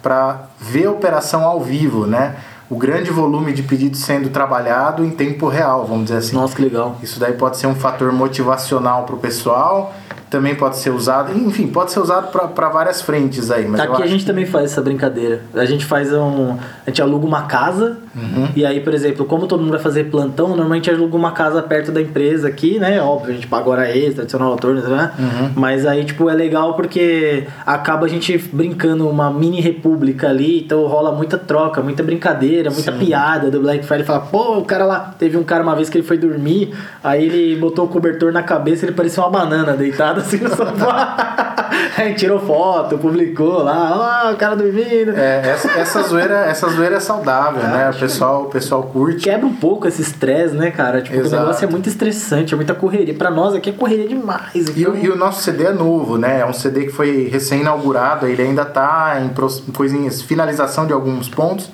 para 0.03 0.41
ver 0.59 0.87
a 0.87 0.91
operação 0.91 1.45
ao 1.45 1.61
vivo, 1.61 2.07
né? 2.07 2.37
O 2.71 2.77
grande 2.77 3.11
volume 3.11 3.53
de 3.53 3.65
pedidos 3.65 3.99
sendo 3.99 4.31
trabalhado 4.31 5.05
em 5.05 5.11
tempo 5.11 5.49
real, 5.49 5.85
vamos 5.85 6.05
dizer 6.05 6.19
assim. 6.19 6.37
Nossa, 6.37 6.55
que 6.55 6.63
legal. 6.63 6.97
Isso 7.03 7.19
daí 7.19 7.33
pode 7.33 7.57
ser 7.57 7.67
um 7.67 7.75
fator 7.75 8.13
motivacional 8.13 9.03
para 9.03 9.17
o 9.17 9.19
pessoal 9.19 9.93
também 10.31 10.55
pode 10.55 10.77
ser 10.77 10.91
usado, 10.91 11.37
enfim, 11.37 11.67
pode 11.67 11.91
ser 11.91 11.99
usado 11.99 12.31
para 12.31 12.69
várias 12.69 13.03
frentes 13.03 13.51
aí. 13.51 13.67
Mas 13.67 13.81
Aqui 13.81 14.01
a 14.01 14.07
gente 14.07 14.21
que... 14.21 14.27
também 14.27 14.47
faz 14.47 14.67
essa 14.67 14.81
brincadeira. 14.81 15.43
A 15.55 15.65
gente 15.65 15.85
faz 15.85 16.13
um. 16.15 16.53
A 16.87 16.91
gente 16.91 17.03
aluga 17.03 17.27
uma 17.27 17.43
casa 17.43 17.99
uhum. 18.15 18.49
e 18.55 18.65
aí, 18.65 18.81
por 18.81 18.95
exemplo, 18.95 19.25
como 19.25 19.49
todo 19.49 19.61
mundo 19.61 19.73
vai 19.73 19.81
fazer 19.81 20.05
plantão, 20.05 20.49
normalmente 20.49 20.89
aluga 20.89 21.17
uma 21.17 21.33
casa 21.33 21.61
perto 21.63 21.91
da 21.91 22.01
empresa 22.01 22.47
aqui, 22.47 22.79
né? 22.79 23.03
Óbvio, 23.03 23.31
a 23.31 23.35
gente 23.35 23.49
paga 23.49 23.69
hora 23.69 23.91
extra, 23.97 24.23
adicional 24.23 24.53
autor, 24.53 24.77
né? 24.77 25.11
Uhum. 25.19 25.51
Mas 25.57 25.85
aí, 25.85 26.05
tipo, 26.05 26.31
é 26.31 26.35
legal 26.35 26.75
porque 26.75 27.49
acaba 27.67 28.07
a 28.07 28.09
gente 28.09 28.39
brincando 28.53 29.09
uma 29.09 29.33
mini 29.33 29.61
república 29.61 30.29
ali, 30.29 30.61
então 30.61 30.87
rola 30.87 31.11
muita 31.11 31.39
troca, 31.39 31.83
muita 31.83 32.05
brincadeira, 32.05 32.71
muita 32.71 32.93
Sim. 32.93 32.99
piada 32.99 33.51
do 33.51 33.61
Black 33.61 33.85
Friday. 33.85 34.07
Fala, 34.07 34.21
pô, 34.21 34.59
o 34.59 34.65
cara 34.65 34.85
lá, 34.85 35.13
teve 35.19 35.37
um 35.37 35.43
cara 35.43 35.65
uma 35.65 35.75
vez 35.75 35.91
que 35.91 35.99
ele 35.99 36.07
foi 36.07 36.19
dormir, 36.19 36.73
aí 37.03 37.25
ele 37.25 37.57
botou 37.59 37.87
o 37.87 37.89
cobertor 37.89 38.33
na 38.33 38.45
cabeça, 38.45 38.87
ele 38.87 38.93
parecia 38.93 39.21
uma 39.25 39.31
banana 39.31 39.77
deitada 40.21 40.27
assim 40.27 40.37
no 40.39 40.51
sofá. 40.51 41.71
Aí 41.97 42.15
tirou 42.15 42.41
foto, 42.41 42.99
publicou 42.99 43.63
lá, 43.63 44.25
ó, 44.25 44.29
oh, 44.29 44.35
o 44.35 44.37
cara 44.37 44.57
dormindo. 44.57 45.13
É, 45.17 45.51
essa, 45.51 45.71
essa, 45.73 46.03
zoeira, 46.03 46.47
essa 46.47 46.69
zoeira 46.69 46.97
é 46.97 47.01
saudável, 47.01 47.63
né? 47.63 47.91
O 47.91 47.99
pessoal, 47.99 48.43
o 48.45 48.47
pessoal 48.47 48.83
curte. 48.85 49.25
Quebra 49.25 49.47
um 49.47 49.55
pouco 49.55 49.87
esse 49.87 50.03
estresse, 50.03 50.55
né, 50.55 50.71
cara? 50.71 51.03
Tipo, 51.03 51.17
Exato. 51.17 51.37
o 51.37 51.47
negócio 51.47 51.65
é 51.65 51.71
muito 51.71 51.89
estressante, 51.89 52.55
é 52.55 52.57
muita 52.57 52.75
correria. 52.75 53.15
Pra 53.15 53.31
nós 53.31 53.55
aqui 53.55 53.71
é 53.71 53.73
correria 53.73 54.09
demais. 54.09 54.55
Então... 54.55 54.75
E, 54.77 54.87
o, 54.87 54.97
e 54.97 55.11
o 55.11 55.17
nosso 55.17 55.43
CD 55.43 55.65
é 55.65 55.73
novo, 55.73 56.19
né? 56.19 56.41
É 56.41 56.47
um 56.47 56.53
CD 56.53 56.87
que 56.87 56.93
foi 56.93 57.29
recém-inaugurado, 57.29 58.27
ele 58.27 58.43
ainda 58.43 58.65
tá 58.65 59.21
em 59.21 59.73
coisinhas, 59.73 60.23
finalização 60.23 60.87
de 60.87 60.93
alguns 60.93 61.29
pontos. 61.29 61.71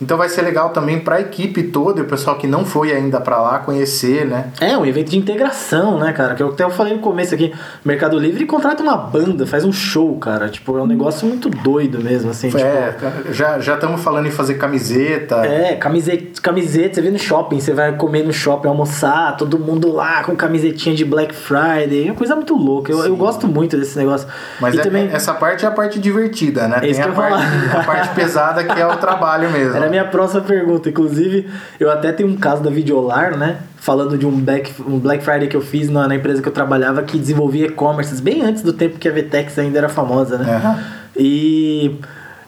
Então 0.00 0.16
vai 0.16 0.28
ser 0.28 0.42
legal 0.42 0.70
também 0.70 0.98
para 0.98 1.16
a 1.16 1.20
equipe 1.20 1.62
toda 1.64 2.00
e 2.00 2.02
o 2.02 2.06
pessoal 2.06 2.36
que 2.36 2.46
não 2.46 2.64
foi 2.64 2.92
ainda 2.92 3.20
para 3.20 3.40
lá 3.40 3.58
conhecer, 3.60 4.26
né? 4.26 4.50
É, 4.60 4.76
um 4.76 4.84
evento 4.84 5.10
de 5.10 5.18
integração, 5.18 5.98
né, 5.98 6.12
cara? 6.12 6.34
Que 6.34 6.42
eu 6.42 6.48
até 6.48 6.68
falei 6.70 6.94
no 6.94 7.00
começo 7.00 7.34
aqui, 7.34 7.52
Mercado 7.84 8.18
Livre 8.18 8.44
contrata 8.46 8.82
uma 8.82 8.96
banda, 8.96 9.46
faz 9.46 9.64
um 9.64 9.72
show, 9.72 10.16
cara. 10.18 10.48
Tipo, 10.48 10.78
é 10.78 10.82
um 10.82 10.86
negócio 10.86 11.26
muito 11.26 11.48
doido 11.48 12.02
mesmo, 12.02 12.30
assim. 12.30 12.48
É, 12.58 12.92
tipo... 12.92 13.32
já 13.32 13.58
já 13.60 13.74
estamos 13.74 14.00
falando 14.02 14.26
em 14.26 14.30
fazer 14.30 14.54
camiseta. 14.54 15.36
É, 15.46 15.76
camiseta, 15.76 16.40
camiseta, 16.40 16.94
você 16.94 17.00
vê 17.00 17.10
no 17.10 17.18
shopping, 17.18 17.60
você 17.60 17.72
vai 17.72 17.92
comer 17.96 18.24
no 18.24 18.32
shopping, 18.32 18.68
almoçar, 18.68 19.36
todo 19.36 19.58
mundo 19.58 19.92
lá 19.92 20.24
com 20.24 20.34
camisetinha 20.34 20.94
de 20.94 21.04
Black 21.04 21.34
Friday, 21.34 22.08
é 22.08 22.10
uma 22.10 22.16
coisa 22.16 22.34
muito 22.34 22.54
louca. 22.54 22.90
Eu, 22.90 23.04
eu 23.04 23.16
gosto 23.16 23.46
muito 23.46 23.76
desse 23.76 23.96
negócio. 23.96 24.26
Mas 24.60 24.76
é, 24.76 24.82
também... 24.82 25.08
essa 25.12 25.32
parte 25.34 25.64
é 25.64 25.68
a 25.68 25.70
parte 25.70 25.98
divertida, 25.98 26.66
né? 26.66 26.78
É 26.78 26.92
Tem 26.92 27.02
a 27.02 27.08
parte, 27.08 27.44
a 27.72 27.84
parte 27.84 28.14
pesada 28.14 28.64
que 28.64 28.80
é 28.80 28.86
o 28.86 28.96
trabalho 28.96 29.50
mesmo. 29.52 29.76
Era 29.76 29.91
minha 29.92 30.04
próxima 30.04 30.40
pergunta. 30.40 30.88
Inclusive, 30.88 31.48
eu 31.78 31.90
até 31.90 32.10
tenho 32.10 32.28
um 32.28 32.36
caso 32.36 32.62
da 32.62 32.70
Videolar, 32.70 33.36
né? 33.36 33.58
Falando 33.76 34.18
de 34.18 34.26
um 34.26 34.40
Black, 34.40 34.72
um 34.82 34.98
Black 34.98 35.22
Friday 35.22 35.46
que 35.46 35.56
eu 35.56 35.60
fiz 35.60 35.88
na, 35.88 36.08
na 36.08 36.16
empresa 36.16 36.42
que 36.42 36.48
eu 36.48 36.52
trabalhava 36.52 37.02
que 37.02 37.18
desenvolvia 37.18 37.66
e-commerces 37.66 38.18
bem 38.18 38.42
antes 38.42 38.62
do 38.62 38.72
tempo 38.72 38.98
que 38.98 39.08
a 39.08 39.12
Vtex 39.12 39.58
ainda 39.58 39.78
era 39.78 39.88
famosa, 39.88 40.38
né? 40.38 40.60
Uhum. 40.64 40.84
E 41.16 41.96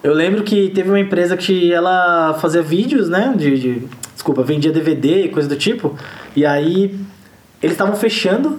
eu 0.02 0.12
lembro 0.12 0.42
que 0.42 0.70
teve 0.70 0.88
uma 0.88 0.98
empresa 0.98 1.36
que 1.36 1.72
ela 1.72 2.34
fazia 2.40 2.62
vídeos, 2.62 3.08
né? 3.08 3.32
De, 3.36 3.58
de 3.58 3.88
desculpa, 4.14 4.42
vendia 4.42 4.72
DVD 4.72 5.26
e 5.26 5.28
coisa 5.28 5.48
do 5.48 5.56
tipo. 5.56 5.96
E 6.34 6.44
aí 6.44 6.98
eles 7.62 7.74
estavam 7.74 7.94
fechando 7.94 8.58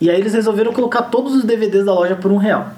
e 0.00 0.10
aí 0.10 0.18
eles 0.18 0.34
resolveram 0.34 0.72
colocar 0.72 1.02
todos 1.02 1.34
os 1.34 1.44
DVDs 1.44 1.84
da 1.84 1.92
loja 1.92 2.16
por 2.16 2.32
um 2.32 2.36
real. 2.36 2.72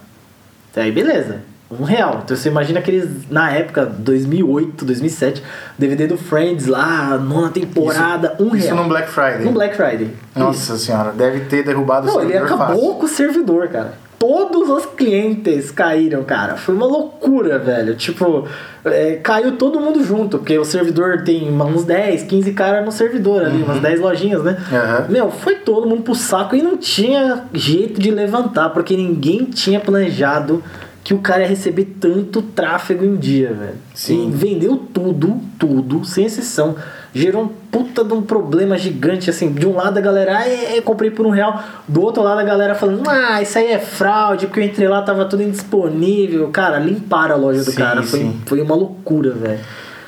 Aí 0.76 0.92
beleza 0.92 1.40
um 1.70 1.84
real. 1.84 2.22
Então 2.24 2.36
você 2.36 2.48
imagina 2.48 2.78
aqueles, 2.78 3.30
na 3.30 3.50
época, 3.50 3.84
2008, 3.84 4.84
2007, 4.84 5.42
DVD 5.76 6.06
do 6.06 6.16
Friends 6.16 6.66
lá, 6.66 7.18
nona 7.18 7.50
temporada, 7.50 8.34
isso, 8.34 8.42
um 8.42 8.50
real. 8.50 8.66
Isso 8.66 8.74
no 8.74 8.88
Black 8.88 9.10
Friday. 9.10 9.44
No 9.44 9.52
Black 9.52 9.76
Friday. 9.76 10.10
Nossa 10.34 10.74
isso. 10.74 10.86
senhora, 10.86 11.12
deve 11.12 11.40
ter 11.40 11.62
derrubado 11.64 12.06
Não, 12.06 12.14
o 12.14 12.18
servidor 12.20 12.42
ele 12.42 12.44
acabou 12.44 12.76
fácil. 12.76 12.94
com 12.94 13.04
o 13.04 13.08
servidor, 13.08 13.68
cara. 13.68 14.08
Todos 14.18 14.68
os 14.68 14.84
clientes 14.84 15.70
caíram, 15.70 16.24
cara. 16.24 16.56
Foi 16.56 16.74
uma 16.74 16.86
loucura, 16.86 17.56
velho. 17.56 17.94
Tipo, 17.94 18.48
é, 18.84 19.14
caiu 19.22 19.52
todo 19.52 19.78
mundo 19.78 20.02
junto, 20.02 20.38
porque 20.38 20.58
o 20.58 20.64
servidor 20.64 21.22
tem 21.22 21.48
uns 21.48 21.84
10, 21.84 22.24
15 22.24 22.52
caras 22.52 22.84
no 22.84 22.90
servidor 22.90 23.44
ali, 23.44 23.58
uhum. 23.58 23.64
umas 23.64 23.80
10 23.80 24.00
lojinhas, 24.00 24.42
né? 24.42 24.56
Uhum. 24.72 25.12
Meu, 25.12 25.30
foi 25.30 25.54
todo 25.56 25.86
mundo 25.86 26.02
pro 26.02 26.16
saco 26.16 26.56
e 26.56 26.62
não 26.62 26.76
tinha 26.76 27.44
jeito 27.52 28.00
de 28.00 28.10
levantar, 28.10 28.70
porque 28.70 28.96
ninguém 28.96 29.44
tinha 29.44 29.78
planejado 29.78 30.64
que 31.08 31.14
o 31.14 31.20
cara 31.20 31.40
ia 31.40 31.48
receber 31.48 31.86
tanto 31.98 32.42
tráfego 32.42 33.02
em 33.02 33.16
dia, 33.16 33.50
velho. 33.54 33.76
Sim. 33.94 34.28
E 34.28 34.30
vendeu 34.30 34.76
tudo, 34.92 35.40
tudo, 35.58 36.04
sem 36.04 36.26
exceção. 36.26 36.76
Gerou 37.14 37.44
um 37.44 37.48
puta 37.48 38.04
de 38.04 38.12
um 38.12 38.20
problema 38.20 38.76
gigante, 38.76 39.30
assim. 39.30 39.50
De 39.50 39.66
um 39.66 39.74
lado 39.74 39.96
a 39.96 40.02
galera, 40.02 40.40
ah, 40.40 40.82
comprei 40.82 41.10
por 41.10 41.26
um 41.26 41.30
real. 41.30 41.62
Do 41.88 42.02
outro 42.02 42.22
lado 42.22 42.40
a 42.40 42.44
galera 42.44 42.74
falando, 42.74 43.08
ah, 43.08 43.40
isso 43.40 43.56
aí 43.56 43.68
é 43.68 43.78
fraude, 43.78 44.48
porque 44.48 44.60
eu 44.60 44.64
entrei 44.64 44.86
lá, 44.86 45.00
tava 45.00 45.24
tudo 45.24 45.42
indisponível. 45.42 46.50
Cara, 46.50 46.78
limparam 46.78 47.36
a 47.36 47.38
loja 47.38 47.64
do 47.64 47.70
sim, 47.70 47.78
cara. 47.78 48.02
Foi, 48.02 48.30
foi 48.44 48.60
uma 48.60 48.74
loucura, 48.74 49.30
velho. 49.30 49.60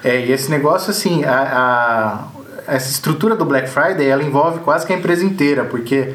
É, 0.05 0.27
e 0.27 0.31
esse 0.31 0.51
negócio, 0.51 0.91
assim, 0.91 1.25
a, 1.25 2.29
a, 2.67 2.75
essa 2.75 2.91
estrutura 2.91 3.35
do 3.35 3.47
Black 3.47 3.71
Friday, 3.71 4.07
ela 4.07 4.23
envolve 4.23 4.59
quase 4.59 4.87
que 4.87 4.93
a 4.93 4.97
empresa 4.99 5.25
inteira, 5.25 5.65
porque 5.65 6.13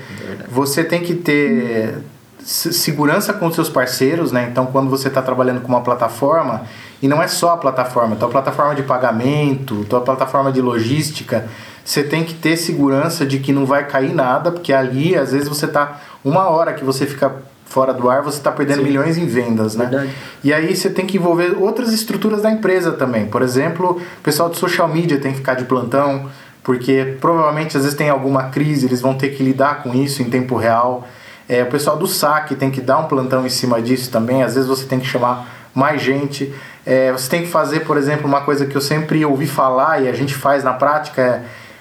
você 0.48 0.84
tem 0.84 1.02
que 1.02 1.16
ter 1.16 1.96
segurança 2.46 3.34
com 3.34 3.48
os 3.48 3.56
seus 3.56 3.70
parceiros, 3.70 4.32
né? 4.32 4.48
Então, 4.52 4.68
quando 4.68 4.88
você 4.88 5.08
está 5.08 5.20
trabalhando 5.20 5.62
com 5.62 5.68
uma 5.68 5.82
plataforma, 5.82 6.62
e 7.02 7.08
não 7.08 7.22
é 7.22 7.28
só 7.28 7.54
a 7.54 7.58
plataforma, 7.58 8.16
tua 8.16 8.30
plataforma 8.30 8.76
de 8.76 8.84
pagamento, 8.84 9.84
tua 9.86 10.02
plataforma 10.02 10.52
de 10.52 10.62
logística, 10.62 11.48
você 11.84 12.04
tem 12.04 12.24
que 12.24 12.36
ter 12.36 12.56
segurança 12.56 13.26
de 13.26 13.40
que 13.40 13.52
não 13.52 13.66
vai 13.66 13.88
cair 13.88 14.14
nada, 14.14 14.52
porque 14.52 14.72
ali, 14.72 15.16
às 15.16 15.32
vezes, 15.32 15.50
você 15.50 15.66
está 15.66 16.00
uma 16.24 16.48
hora 16.48 16.74
que 16.74 16.84
você 16.84 17.08
fica 17.08 17.34
fora 17.66 17.92
do 17.92 18.08
ar, 18.10 18.22
você 18.22 18.38
está 18.38 18.52
perdendo 18.52 18.78
Sim. 18.78 18.84
milhões 18.84 19.18
em 19.18 19.26
vendas, 19.26 19.76
né? 19.76 19.86
Verdade. 19.86 20.12
E 20.44 20.54
aí 20.54 20.76
você 20.76 20.90
tem 20.90 21.08
que 21.08 21.18
envolver 21.18 21.58
outras 21.60 21.92
estruturas 21.92 22.44
da 22.44 22.52
empresa 22.52 22.92
também. 22.92 23.26
Por 23.26 23.42
exemplo, 23.42 24.00
o 24.20 24.22
pessoal 24.22 24.50
de 24.50 24.58
social 24.58 24.88
media 24.88 25.20
tem 25.20 25.32
que 25.32 25.40
ficar 25.40 25.56
de 25.56 25.66
plantão, 25.66 26.30
porque 26.64 27.18
provavelmente 27.20 27.76
às 27.76 27.84
vezes 27.84 27.98
tem 27.98 28.10
alguma 28.10 28.44
crise, 28.50 28.86
eles 28.86 29.02
vão 29.02 29.16
ter 29.16 29.30
que 29.30 29.44
lidar 29.44 29.82
com 29.82 29.96
isso 29.96 30.22
em 30.22 30.30
tempo 30.30 30.56
real. 30.56 31.08
É, 31.48 31.64
o 31.64 31.68
pessoal 31.68 31.98
do 31.98 32.08
saque 32.08 32.56
tem 32.56 32.72
que 32.72 32.82
dar 32.82 32.98
um 32.98 33.06
plantão 33.06 33.46
em 33.46 33.50
cima 33.50 33.82
disso 33.82 34.10
também. 34.10 34.44
Às 34.44 34.56
vezes 34.56 34.68
você 34.68 34.86
tem 34.86 35.00
que 35.00 35.06
chamar 35.06 35.48
mais 35.74 36.02
gente. 36.02 36.54
É, 36.86 37.12
você 37.12 37.30
tem 37.30 37.42
que 37.44 37.50
fazer, 37.50 37.82
por 37.82 37.98
exemplo, 37.98 38.28
uma 38.28 38.42
coisa 38.42 38.66
que 38.66 38.76
eu 38.76 38.82
sempre 38.82 39.24
ouvi 39.26 39.48
falar 39.48 40.02
e 40.02 40.08
a 40.08 40.14
gente 40.14 40.34
faz 40.34 40.64
na 40.64 40.74
prática 40.74 41.22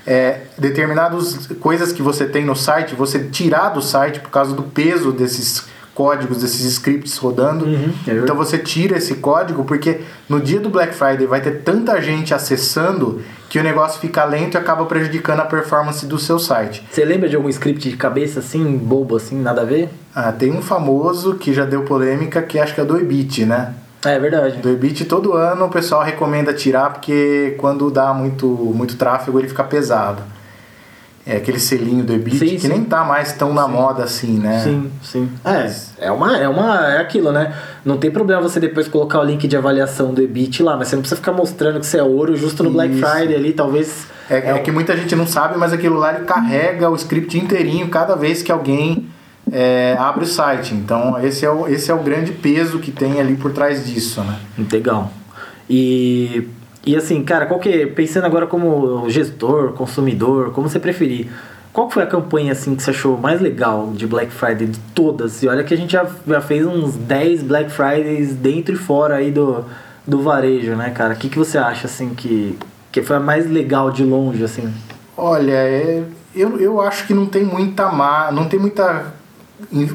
é, 0.07 0.13
é 0.13 0.43
determinadas 0.59 1.47
coisas 1.61 1.93
que 1.93 2.03
você 2.03 2.27
tem 2.27 2.45
no 2.45 2.57
site, 2.57 2.95
você 2.95 3.21
tirar 3.21 3.71
do 3.71 3.81
site 3.81 4.21
por 4.21 4.31
causa 4.31 4.55
do 4.55 4.63
peso 4.63 5.13
desses 5.13 5.67
códigos, 5.95 6.39
desses 6.39 6.65
scripts 6.65 7.17
rodando. 7.17 7.65
Uhum, 7.65 7.93
então 8.07 8.35
você 8.35 8.59
tira 8.59 8.99
esse 8.99 9.15
código 9.17 9.65
porque 9.65 10.01
no 10.29 10.41
dia 10.41 10.61
do 10.61 10.69
Black 10.69 10.95
Friday 10.95 11.27
vai 11.27 11.41
ter 11.41 11.63
tanta 11.63 12.01
gente 12.03 12.35
acessando 12.35 13.23
que 13.49 13.59
o 13.59 13.63
negócio 13.63 14.01
fica 14.01 14.25
lento 14.25 14.55
e 14.55 14.59
acaba 14.59 14.85
prejudicando 14.87 15.41
a 15.41 15.45
performance 15.45 16.05
do 16.07 16.19
seu 16.19 16.39
site. 16.39 16.85
Você 16.91 17.05
lembra 17.05 17.29
de 17.29 17.37
algum 17.37 17.49
script 17.49 17.89
de 17.89 17.97
cabeça 17.97 18.41
assim, 18.41 18.77
bobo 18.77 19.17
assim, 19.17 19.41
nada 19.41 19.63
a 19.63 19.65
ver? 19.65 19.89
Ah, 20.15 20.33
tem 20.33 20.53
um 20.53 20.61
famoso 20.61 21.35
que 21.35 21.55
já 21.55 21.65
deu 21.65 21.83
polêmica 21.83 22.43
que 22.43 22.59
acho 22.59 22.75
que 22.75 22.81
é 22.81 22.85
do 22.85 22.99
Ebit, 22.99 23.45
né? 23.45 23.75
É 24.05 24.19
verdade. 24.19 24.59
Do 24.59 24.69
Ebit 24.69 25.05
todo 25.05 25.33
ano 25.33 25.67
o 25.67 25.71
pessoal 25.71 26.03
recomenda 26.03 26.53
tirar 26.53 26.93
porque 26.93 27.55
quando 27.59 27.91
dá 27.91 28.13
muito, 28.13 28.47
muito 28.47 28.97
tráfego 28.97 29.39
ele 29.39 29.49
fica 29.49 29.65
pesado. 29.65 30.23
É 31.27 31.37
aquele 31.37 31.59
selinho 31.59 32.05
do 32.05 32.13
Ebit 32.13 32.39
sim, 32.39 32.47
que 32.47 32.59
sim. 32.59 32.69
nem 32.69 32.85
tá 32.85 33.03
mais 33.03 33.33
tão 33.33 33.49
sim. 33.49 33.55
na 33.55 33.67
moda 33.67 34.05
assim, 34.05 34.39
né? 34.39 34.61
Sim, 34.63 34.91
sim. 35.03 35.31
É, 35.43 36.07
é 36.07 36.13
uma, 36.13 36.37
é 36.37 36.47
uma. 36.47 36.93
É 36.93 37.01
aquilo, 37.01 37.33
né? 37.33 37.55
Não 37.83 37.97
tem 37.97 38.11
problema 38.11 38.43
você 38.43 38.61
depois 38.61 38.89
colocar 38.89 39.21
o 39.21 39.25
link 39.25 39.49
de 39.49 39.57
avaliação 39.57 40.13
do 40.13 40.21
Ebit 40.21 40.63
lá, 40.63 40.77
mas 40.77 40.89
você 40.89 40.97
não 40.97 41.03
precisa 41.03 41.19
ficar 41.19 41.33
mostrando 41.33 41.81
que 41.81 41.87
você 41.87 41.97
é 41.97 42.03
ouro 42.03 42.37
justo 42.37 42.63
no 42.63 42.69
Isso. 42.69 42.77
Black 42.77 42.95
Friday 42.97 43.37
ali, 43.37 43.53
talvez. 43.55 44.07
É, 44.29 44.37
é, 44.37 44.51
é 44.51 44.59
que 44.59 44.71
muita 44.71 44.95
gente 44.95 45.17
não 45.17 45.27
sabe, 45.27 45.57
mas 45.57 45.73
aquilo 45.73 45.97
lá 45.97 46.15
ele 46.15 46.27
carrega 46.27 46.91
o 46.91 46.95
script 46.95 47.39
inteirinho 47.39 47.89
cada 47.89 48.15
vez 48.15 48.43
que 48.43 48.53
alguém 48.53 49.07
é, 49.51 49.97
abre 49.99 50.25
o 50.25 50.27
site. 50.27 50.75
Então 50.75 51.19
esse 51.25 51.47
é, 51.47 51.51
o, 51.51 51.67
esse 51.67 51.91
é 51.91 51.95
o 51.95 52.03
grande 52.03 52.33
peso 52.33 52.79
que 52.79 52.91
tem 52.91 53.19
ali 53.19 53.35
por 53.35 53.51
trás 53.51 53.87
disso, 53.87 54.21
né? 54.21 54.39
Legal. 54.71 55.11
E 55.69 56.49
e 56.87 56.97
assim, 56.97 57.23
cara, 57.23 57.47
qual 57.47 57.59
que 57.59 57.87
pensando 57.87 58.25
agora 58.25 58.47
como 58.47 59.09
gestor, 59.09 59.73
consumidor, 59.73 60.53
como 60.53 60.69
você 60.69 60.79
preferir, 60.79 61.29
qual 61.73 61.91
foi 61.91 62.03
a 62.05 62.07
campanha 62.07 62.53
assim 62.53 62.77
que 62.77 62.83
você 62.83 62.91
achou 62.91 63.19
mais 63.19 63.41
legal 63.41 63.91
de 63.93 64.07
Black 64.07 64.31
Friday 64.31 64.69
de 64.69 64.79
todas? 64.95 65.43
E 65.43 65.49
olha 65.49 65.65
que 65.65 65.75
a 65.75 65.77
gente 65.77 65.93
já, 65.93 66.07
já 66.27 66.41
fez 66.41 66.65
uns 66.65 66.95
10 66.95 67.43
Black 67.43 67.71
Fridays 67.71 68.35
dentro 68.35 68.75
e 68.75 68.77
fora 68.77 69.17
aí 69.17 69.33
do, 69.33 69.65
do 70.07 70.23
varejo, 70.23 70.77
né, 70.77 70.91
cara? 70.91 71.15
O 71.15 71.17
que, 71.17 71.29
que 71.29 71.39
você 71.39 71.59
acha 71.59 71.87
assim 71.87 72.15
que, 72.15 72.57
que 72.93 73.03
foi 73.03 73.17
a 73.17 73.21
mais 73.21 73.51
legal 73.51 73.91
de 73.91 74.05
longe, 74.05 74.45
assim? 74.45 74.73
Olha, 75.17 75.53
é, 75.53 76.05
eu, 76.33 76.61
eu 76.61 76.81
acho 76.81 77.07
que 77.09 77.15
não 77.15 77.27
tem 77.27 77.43
muita 77.43 77.91
má, 77.91 78.31
não 78.31 78.45
tem 78.45 78.61
muita 78.61 79.13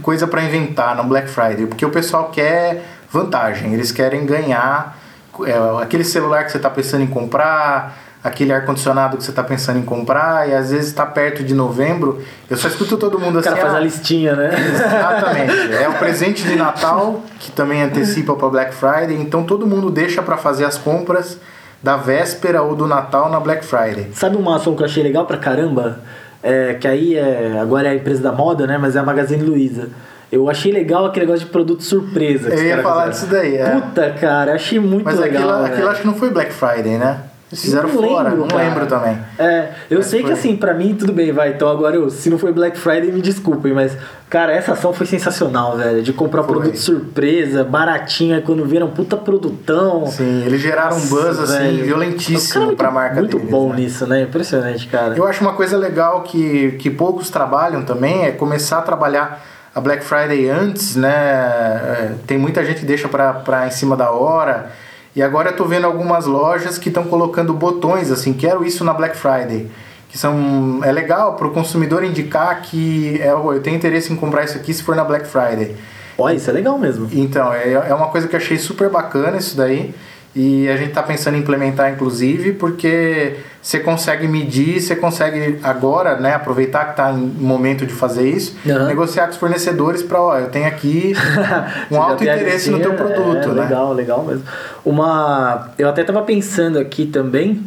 coisa 0.01 0.27
para 0.27 0.43
inventar 0.43 0.97
no 0.97 1.03
Black 1.05 1.29
Friday, 1.29 1.65
porque 1.65 1.85
o 1.85 1.89
pessoal 1.89 2.29
quer 2.29 2.83
vantagem, 3.11 3.73
eles 3.73 3.91
querem 3.91 4.25
ganhar 4.25 4.98
é, 5.45 5.81
aquele 5.81 6.03
celular 6.03 6.45
que 6.45 6.51
você 6.51 6.57
está 6.57 6.69
pensando 6.69 7.03
em 7.03 7.07
comprar, 7.07 7.97
aquele 8.23 8.51
ar-condicionado 8.51 9.17
que 9.17 9.23
você 9.23 9.29
está 9.29 9.43
pensando 9.43 9.79
em 9.79 9.83
comprar, 9.83 10.49
e 10.49 10.53
às 10.53 10.71
vezes 10.71 10.87
está 10.87 11.05
perto 11.05 11.43
de 11.43 11.53
novembro. 11.53 12.21
Eu 12.49 12.57
só 12.57 12.67
escuto 12.67 12.97
todo 12.97 13.19
mundo 13.19 13.39
assim. 13.39 13.49
O 13.49 13.51
cara 13.51 13.61
faz 13.61 13.73
ah, 13.73 13.77
a 13.77 13.79
listinha, 13.79 14.35
né? 14.35 14.51
Exatamente. 14.73 15.73
É 15.73 15.87
o 15.87 15.93
presente 15.93 16.43
de 16.43 16.55
Natal, 16.55 17.21
que 17.39 17.51
também 17.51 17.81
antecipa 17.81 18.35
para 18.35 18.49
Black 18.49 18.73
Friday, 18.73 19.15
então 19.15 19.43
todo 19.43 19.65
mundo 19.65 19.89
deixa 19.89 20.21
para 20.21 20.37
fazer 20.37 20.65
as 20.65 20.77
compras 20.77 21.37
da 21.81 21.95
véspera 21.95 22.61
ou 22.61 22.75
do 22.75 22.85
Natal 22.85 23.29
na 23.29 23.39
Black 23.39 23.65
Friday. 23.65 24.09
Sabe 24.13 24.35
uma 24.35 24.57
ação 24.57 24.75
que 24.75 24.81
eu 24.81 24.85
achei 24.85 25.01
legal 25.01 25.25
pra 25.25 25.37
caramba? 25.37 25.99
É, 26.43 26.73
que 26.73 26.87
aí 26.87 27.15
é, 27.15 27.57
agora 27.61 27.87
é 27.87 27.91
a 27.91 27.95
empresa 27.95 28.21
da 28.21 28.31
moda, 28.31 28.67
né? 28.67 28.77
Mas 28.77 28.95
é 28.95 28.99
a 28.99 29.03
Magazine 29.03 29.43
Luiza. 29.43 29.89
Eu 30.31 30.49
achei 30.49 30.71
legal 30.71 31.05
aquele 31.05 31.25
negócio 31.25 31.45
de 31.45 31.51
produto 31.51 31.81
surpresa. 31.83 32.49
que 32.51 32.55
Eu 32.57 32.63
ia 32.63 32.81
falar 32.83 33.07
disso 33.09 33.25
daí, 33.25 33.55
é. 33.57 33.69
Puta, 33.79 34.11
cara, 34.19 34.53
achei 34.53 34.79
muito 34.79 35.05
Mas 35.05 35.17
legal. 35.19 35.41
aquilo, 35.43 35.61
velho. 35.63 35.73
aquilo 35.73 35.89
acho 35.89 36.01
que 36.01 36.07
não 36.07 36.15
foi 36.15 36.29
Black 36.29 36.53
Friday, 36.53 36.97
né? 36.97 37.21
Eles 37.51 37.63
fizeram 37.63 37.89
Não 37.89 37.95
fora, 38.03 38.29
lembro, 38.29 38.41
não 38.41 38.47
cara. 38.47 38.63
lembro 38.63 38.85
também. 38.85 39.17
É, 39.39 39.69
eu 39.89 39.97
Mas 39.97 40.05
sei 40.05 40.19
que 40.19 40.27
foi. 40.27 40.33
assim, 40.35 40.55
pra 40.55 40.71
mim 40.71 40.93
tudo 40.93 41.11
bem, 41.11 41.31
vai. 41.31 41.49
Então 41.49 41.67
agora, 41.67 41.95
eu, 41.95 42.07
se 42.11 42.29
não 42.29 42.37
foi 42.37 42.53
Black 42.53 42.77
Friday, 42.77 43.11
me 43.11 43.21
desculpem, 43.23 43.73
mas, 43.73 43.97
cara, 44.29 44.51
essa 44.53 44.73
ação 44.73 44.93
foi 44.93 45.07
sensacional, 45.07 45.75
velho. 45.75 46.03
De 46.03 46.13
comprar 46.13 46.43
Foi. 46.43 46.53
produto 46.53 46.77
surpresa, 46.77 47.63
baratinha, 47.63 48.39
quando 48.39 48.63
viram 48.65 48.87
puta 48.91 49.17
produtão. 49.17 50.05
Sim, 50.05 50.43
eles 50.45 50.61
geraram 50.61 50.95
um 50.95 51.07
buzz 51.07 51.39
assim, 51.39 51.57
velho. 51.57 51.85
Violentíssimo 51.85 52.53
caras 52.65 52.75
pra 52.75 52.91
muito- 52.91 52.93
marca 52.93 53.15
Muito 53.19 53.37
deles. 53.37 53.51
bom 53.51 53.69
né? 53.69 53.75
nisso, 53.77 54.05
né? 54.05 54.21
Impressionante, 54.21 54.85
cara. 54.87 55.15
Eu 55.17 55.25
acho 55.25 55.41
uma 55.41 55.53
coisa 55.53 55.75
legal 55.75 56.21
que, 56.21 56.73
que 56.73 56.91
poucos 56.91 57.31
trabalham 57.31 57.81
também 57.81 58.25
é 58.25 58.31
começar 58.31 58.77
a 58.77 58.81
trabalhar 58.83 59.43
a 59.73 59.81
Black 59.81 60.03
Friday 60.03 60.49
antes, 60.49 60.95
né? 60.95 61.11
É, 61.11 62.11
Tem 62.25 62.37
muita 62.37 62.63
gente 62.65 62.79
que 62.79 62.85
deixa 62.85 63.07
pra 63.07 63.67
em 63.67 63.71
cima 63.71 63.95
da 63.95 64.11
hora. 64.11 64.71
E 65.15 65.21
agora 65.21 65.49
eu 65.49 65.55
tô 65.55 65.65
vendo 65.65 65.85
algumas 65.85 66.25
lojas 66.25 66.77
que 66.77 66.89
estão 66.89 67.03
colocando 67.05 67.53
botões 67.53 68.11
assim, 68.11 68.33
quero 68.33 68.63
isso 68.63 68.83
na 68.83 68.93
Black 68.93 69.17
Friday. 69.17 69.69
Que 70.09 70.17
são. 70.17 70.81
É 70.83 70.91
legal 70.91 71.35
pro 71.35 71.51
consumidor 71.51 72.03
indicar 72.03 72.61
que 72.61 73.19
é, 73.21 73.31
eu 73.31 73.61
tenho 73.61 73.75
interesse 73.75 74.11
em 74.11 74.15
comprar 74.15 74.43
isso 74.43 74.57
aqui 74.57 74.73
se 74.73 74.81
for 74.81 74.95
na 74.95 75.03
Black 75.03 75.27
Friday. 75.27 75.75
Ó, 76.17 76.29
isso 76.29 76.49
é 76.49 76.53
legal 76.53 76.77
mesmo. 76.77 77.07
Então, 77.13 77.53
é, 77.53 77.71
é 77.73 77.93
uma 77.93 78.07
coisa 78.07 78.27
que 78.27 78.35
eu 78.35 78.39
achei 78.39 78.57
super 78.57 78.89
bacana 78.89 79.37
isso 79.37 79.55
daí. 79.55 79.93
E 80.35 80.69
a 80.69 80.77
gente 80.77 80.89
está 80.89 81.01
pensando 81.01 81.37
em 81.37 81.39
implementar, 81.39 81.91
inclusive, 81.91 82.53
porque 82.53 83.37
você 83.61 83.79
consegue 83.79 84.27
medir, 84.27 84.79
você 84.79 84.95
consegue 84.95 85.59
agora, 85.63 86.17
né, 86.19 86.35
aproveitar 86.35 86.85
que 86.85 86.91
está 86.91 87.11
em 87.11 87.17
momento 87.17 87.85
de 87.85 87.93
fazer 87.93 88.29
isso, 88.29 88.55
Aham. 88.67 88.87
negociar 88.87 89.25
com 89.25 89.31
os 89.31 89.37
fornecedores 89.37 90.03
para, 90.03 90.21
ó, 90.21 90.37
eu 90.37 90.49
tenho 90.49 90.67
aqui 90.67 91.13
um 91.89 91.99
alto 91.99 92.23
interesse 92.23 92.69
no 92.69 92.79
teu 92.79 92.93
produto, 92.93 93.49
é, 93.49 93.53
né? 93.53 93.63
Legal, 93.63 93.93
legal 93.93 94.23
mesmo. 94.23 94.43
Uma, 94.85 95.71
eu 95.79 95.89
até 95.89 96.03
tava 96.03 96.21
pensando 96.21 96.77
aqui 96.77 97.07
também 97.07 97.63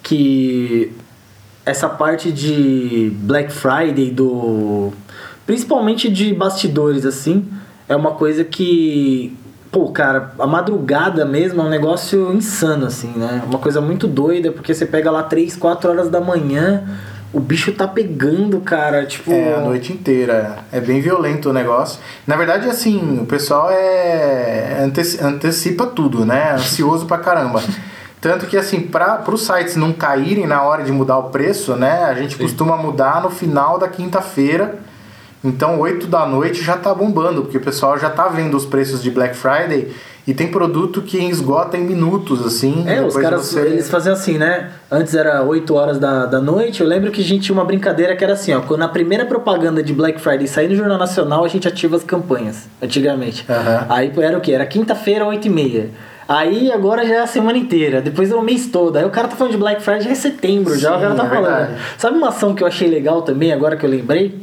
que 0.00 0.92
essa 1.66 1.88
parte 1.88 2.30
de 2.30 3.10
Black 3.22 3.52
Friday 3.52 4.10
do 4.10 4.92
principalmente 5.46 6.10
de 6.10 6.32
bastidores 6.32 7.04
assim, 7.04 7.48
é 7.88 7.96
uma 7.96 8.12
coisa 8.12 8.44
que 8.44 9.36
pô, 9.74 9.88
cara, 9.90 10.30
a 10.38 10.46
madrugada 10.46 11.24
mesmo 11.24 11.60
é 11.60 11.64
um 11.64 11.68
negócio 11.68 12.32
insano 12.32 12.86
assim, 12.86 13.08
né? 13.16 13.42
Uma 13.44 13.58
coisa 13.58 13.80
muito 13.80 14.06
doida, 14.06 14.52
porque 14.52 14.72
você 14.72 14.86
pega 14.86 15.10
lá 15.10 15.24
3, 15.24 15.56
4 15.56 15.90
horas 15.90 16.08
da 16.08 16.20
manhã, 16.20 16.84
o 17.32 17.40
bicho 17.40 17.72
tá 17.72 17.88
pegando, 17.88 18.60
cara, 18.60 19.04
tipo, 19.04 19.32
É, 19.32 19.54
a 19.56 19.60
noite 19.60 19.92
inteira. 19.92 20.58
É 20.70 20.78
bem 20.80 21.00
violento 21.00 21.50
o 21.50 21.52
negócio. 21.52 21.98
Na 22.24 22.36
verdade, 22.36 22.68
assim, 22.68 23.18
o 23.20 23.26
pessoal 23.26 23.68
é 23.68 24.78
anteci- 24.84 25.20
antecipa 25.20 25.86
tudo, 25.86 26.24
né? 26.24 26.52
Ansioso 26.52 27.06
pra 27.06 27.18
caramba. 27.18 27.60
Tanto 28.20 28.46
que, 28.46 28.56
assim, 28.56 28.80
para 28.82 29.24
os 29.28 29.44
sites 29.44 29.74
não 29.74 29.92
caírem 29.92 30.46
na 30.46 30.62
hora 30.62 30.84
de 30.84 30.92
mudar 30.92 31.18
o 31.18 31.24
preço, 31.24 31.74
né? 31.74 32.04
A 32.04 32.14
gente 32.14 32.38
costuma 32.38 32.76
mudar 32.76 33.20
no 33.20 33.28
final 33.28 33.76
da 33.76 33.88
quinta-feira. 33.88 34.78
Então, 35.44 35.78
8 35.78 36.06
da 36.06 36.24
noite 36.26 36.62
já 36.62 36.76
tá 36.76 36.94
bombando, 36.94 37.42
porque 37.42 37.58
o 37.58 37.60
pessoal 37.60 37.98
já 37.98 38.08
tá 38.08 38.28
vendo 38.28 38.56
os 38.56 38.64
preços 38.64 39.02
de 39.02 39.10
Black 39.10 39.36
Friday 39.36 39.88
e 40.26 40.32
tem 40.32 40.46
produto 40.48 41.02
que 41.02 41.18
esgota 41.18 41.76
em 41.76 41.82
minutos, 41.84 42.44
assim. 42.46 42.84
É, 42.88 43.02
os 43.04 43.14
caras, 43.14 43.44
você- 43.44 43.60
eles 43.60 43.90
faziam 43.90 44.14
assim, 44.14 44.38
né? 44.38 44.70
Antes 44.90 45.14
era 45.14 45.42
8 45.42 45.74
horas 45.74 45.98
da, 45.98 46.24
da 46.24 46.40
noite. 46.40 46.80
Eu 46.80 46.88
lembro 46.88 47.10
que 47.10 47.20
a 47.20 47.24
gente 47.24 47.42
tinha 47.44 47.54
uma 47.54 47.64
brincadeira 47.64 48.16
que 48.16 48.24
era 48.24 48.32
assim, 48.32 48.54
ó. 48.54 48.60
Quando 48.62 48.82
a 48.84 48.88
primeira 48.88 49.26
propaganda 49.26 49.82
de 49.82 49.92
Black 49.92 50.18
Friday 50.18 50.46
sair 50.48 50.68
no 50.68 50.76
Jornal 50.76 50.96
Nacional, 50.96 51.44
a 51.44 51.48
gente 51.48 51.68
ativa 51.68 51.94
as 51.96 52.02
campanhas, 52.02 52.66
antigamente. 52.82 53.44
Aham. 53.46 53.86
Aí 53.90 54.10
era 54.16 54.38
o 54.38 54.40
quê? 54.40 54.52
Era 54.52 54.64
quinta-feira, 54.64 55.26
8 55.26 55.46
e 55.46 55.50
meia. 55.50 55.90
Aí 56.26 56.72
agora 56.72 57.06
já 57.06 57.16
é 57.16 57.20
a 57.20 57.26
semana 57.26 57.58
inteira, 57.58 58.00
depois 58.00 58.30
é 58.30 58.34
o 58.34 58.40
mês 58.40 58.66
todo. 58.68 58.96
Aí 58.96 59.04
o 59.04 59.10
cara 59.10 59.28
tá 59.28 59.36
falando 59.36 59.52
de 59.52 59.58
Black 59.58 59.82
Friday 59.82 60.04
já 60.04 60.10
é 60.10 60.14
setembro, 60.14 60.74
já 60.78 60.92
o 60.92 60.94
Sim, 60.94 61.00
cara 61.02 61.14
tá 61.14 61.24
é 61.26 61.28
falando. 61.28 61.44
verdade. 61.44 61.80
Sabe 61.98 62.16
uma 62.16 62.28
ação 62.28 62.54
que 62.54 62.62
eu 62.62 62.66
achei 62.66 62.88
legal 62.88 63.20
também, 63.20 63.52
agora 63.52 63.76
que 63.76 63.84
eu 63.84 63.90
lembrei? 63.90 64.34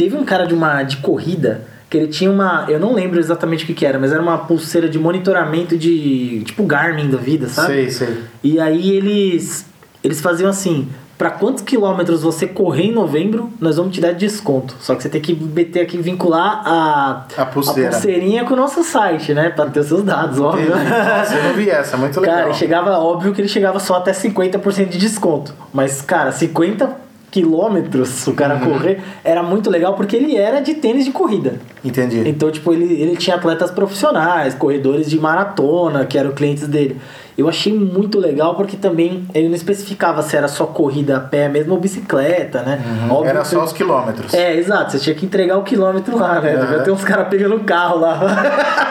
Teve 0.00 0.16
um 0.16 0.24
cara 0.24 0.46
de 0.46 0.54
uma 0.54 0.82
de 0.82 0.96
corrida 0.96 1.60
que 1.90 1.94
ele 1.98 2.06
tinha 2.06 2.30
uma, 2.30 2.64
eu 2.70 2.80
não 2.80 2.94
lembro 2.94 3.20
exatamente 3.20 3.64
o 3.64 3.66
que, 3.66 3.74
que 3.74 3.84
era, 3.84 3.98
mas 3.98 4.10
era 4.12 4.22
uma 4.22 4.38
pulseira 4.38 4.88
de 4.88 4.98
monitoramento 4.98 5.76
de 5.76 6.42
tipo 6.46 6.62
Garmin 6.62 7.10
da 7.10 7.18
vida, 7.18 7.50
sabe? 7.50 7.90
Sei, 7.90 7.90
sei. 7.90 8.18
E 8.42 8.58
aí 8.58 8.96
eles 8.96 9.66
eles 10.02 10.18
faziam 10.22 10.48
assim, 10.48 10.88
para 11.18 11.30
quantos 11.30 11.62
quilômetros 11.62 12.22
você 12.22 12.46
correr 12.46 12.84
em 12.84 12.92
novembro, 12.92 13.50
nós 13.60 13.76
vamos 13.76 13.94
te 13.94 14.00
dar 14.00 14.14
desconto. 14.14 14.74
Só 14.80 14.94
que 14.94 15.02
você 15.02 15.10
tem 15.10 15.20
que 15.20 15.34
meter 15.34 15.82
aqui 15.82 15.98
vincular 15.98 16.62
a 16.64 17.26
A 17.36 17.44
pulseira. 17.44 17.90
pulseirinha 17.90 18.46
com 18.46 18.54
o 18.54 18.56
nosso 18.56 18.82
site, 18.82 19.34
né, 19.34 19.50
para 19.50 19.68
ter 19.68 19.80
os 19.80 19.86
seus 19.86 20.02
dados, 20.02 20.40
óbvio. 20.40 20.72
Eu 20.72 21.44
não 21.44 21.52
vi 21.52 21.68
essa, 21.68 21.98
muito 21.98 22.18
legal. 22.18 22.36
Cara, 22.36 22.54
chegava, 22.54 22.92
óbvio 22.92 23.34
que 23.34 23.40
ele 23.42 23.48
chegava 23.48 23.78
só 23.78 23.96
até 23.96 24.12
50% 24.12 24.88
de 24.88 24.96
desconto. 24.96 25.52
Mas, 25.74 26.00
cara, 26.00 26.32
50 26.32 27.09
quilômetros 27.30 28.26
o 28.26 28.34
cara 28.34 28.54
Uhum. 28.54 28.72
correr 28.72 29.00
era 29.22 29.42
muito 29.42 29.70
legal 29.70 29.94
porque 29.94 30.16
ele 30.16 30.36
era 30.36 30.60
de 30.60 30.74
tênis 30.74 31.04
de 31.04 31.12
corrida. 31.12 31.54
Entendi. 31.84 32.22
Então, 32.28 32.50
tipo, 32.50 32.72
ele, 32.72 33.00
ele 33.00 33.16
tinha 33.16 33.36
atletas 33.36 33.70
profissionais, 33.70 34.54
corredores 34.54 35.08
de 35.08 35.18
maratona, 35.18 36.04
que 36.04 36.18
eram 36.18 36.32
clientes 36.32 36.66
dele. 36.66 36.96
Eu 37.40 37.48
achei 37.48 37.72
muito 37.72 38.18
legal 38.18 38.54
porque 38.54 38.76
também 38.76 39.26
ele 39.32 39.48
não 39.48 39.54
especificava 39.54 40.22
se 40.22 40.36
era 40.36 40.46
só 40.46 40.66
corrida 40.66 41.16
a 41.16 41.20
pé 41.20 41.48
mesmo 41.48 41.72
ou 41.72 41.80
bicicleta, 41.80 42.62
né? 42.62 42.78
Óbvio 43.04 43.16
Uhum. 43.20 43.26
Era 43.26 43.44
só 43.44 43.64
os 43.64 43.72
quilômetros. 43.72 44.34
É, 44.34 44.56
exato. 44.56 44.92
Você 44.92 44.98
tinha 44.98 45.14
que 45.14 45.24
entregar 45.24 45.56
o 45.56 45.62
quilômetro 45.62 46.18
lá, 46.18 46.40
né? 46.40 46.54
Aham. 46.54 46.60
Devia 46.60 46.80
ter 46.80 46.90
uns 46.90 47.02
caras 47.02 47.28
pegando 47.28 47.56
o 47.56 47.60
carro 47.60 47.98
lá. 48.00 48.18